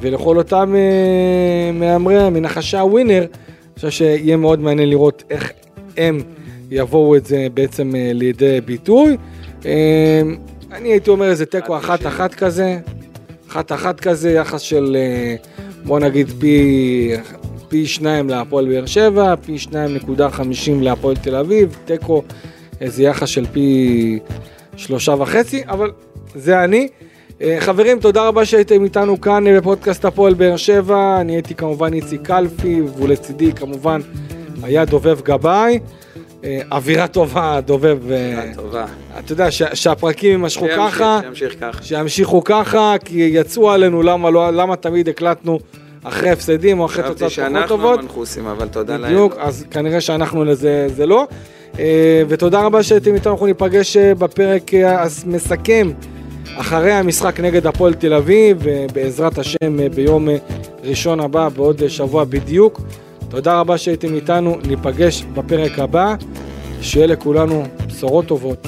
[0.00, 5.52] ולכל אותם אה, מהמרי, מנחשי הווינר, אני חושב שיהיה מאוד מעניין לראות איך
[5.96, 6.20] הם
[6.70, 9.16] יבואו את זה בעצם אה, לידי ביטוי.
[9.66, 10.22] אה,
[10.72, 12.78] אני הייתי אומר איזה תיקו אחת-אחת כזה,
[13.48, 15.36] אחת-אחת כזה, יחס של אה,
[15.84, 17.10] בוא נגיד פי,
[17.68, 22.22] פי שניים להפועל באר שבע, פי שניים נקודה חמישים להפועל תל אביב, תיקו
[22.80, 24.18] איזה יחס של פי
[24.76, 25.90] שלושה וחצי, אבל
[26.34, 26.88] זה אני.
[27.42, 31.92] אה, חברים, תודה רבה שהייתם איתנו כאן אה, בפודקאסט הפועל באר שבע, אני הייתי כמובן
[31.92, 34.00] איציק קלפי, ולצידי כמובן
[34.62, 35.80] היה דובב גבאי.
[36.44, 37.98] אה, אווירה טובה, דובב.
[38.10, 38.86] אה, טובה.
[39.18, 41.82] אתה יודע, שהפרקים יימשכו ככה, שימשיך ככה.
[41.82, 45.58] שימשיכו ככה, כי יצאו עלינו למה, לא, למה תמיד הקלטנו
[46.02, 47.98] אחרי הפסדים או אחרי חשבתי תוצאות פחות שאנחנו טובות.
[47.98, 49.10] המנחוסים, אבל תודה לאל.
[49.10, 51.26] בדיוק, אז כנראה שאנחנו לזה זה לא.
[52.28, 55.90] ותודה רבה שהייתם איתנו, אנחנו ניפגש בפרק המסכם
[56.56, 58.62] אחרי המשחק נגד הפועל תל אביב,
[58.92, 60.36] בעזרת השם אה, ביום אה,
[60.84, 62.80] ראשון הבא, בעוד אה, שבוע בדיוק.
[63.28, 66.14] תודה רבה שהייתם איתנו, ניפגש בפרק הבא,
[66.80, 68.66] שיהיה לכולנו בשורות טובות.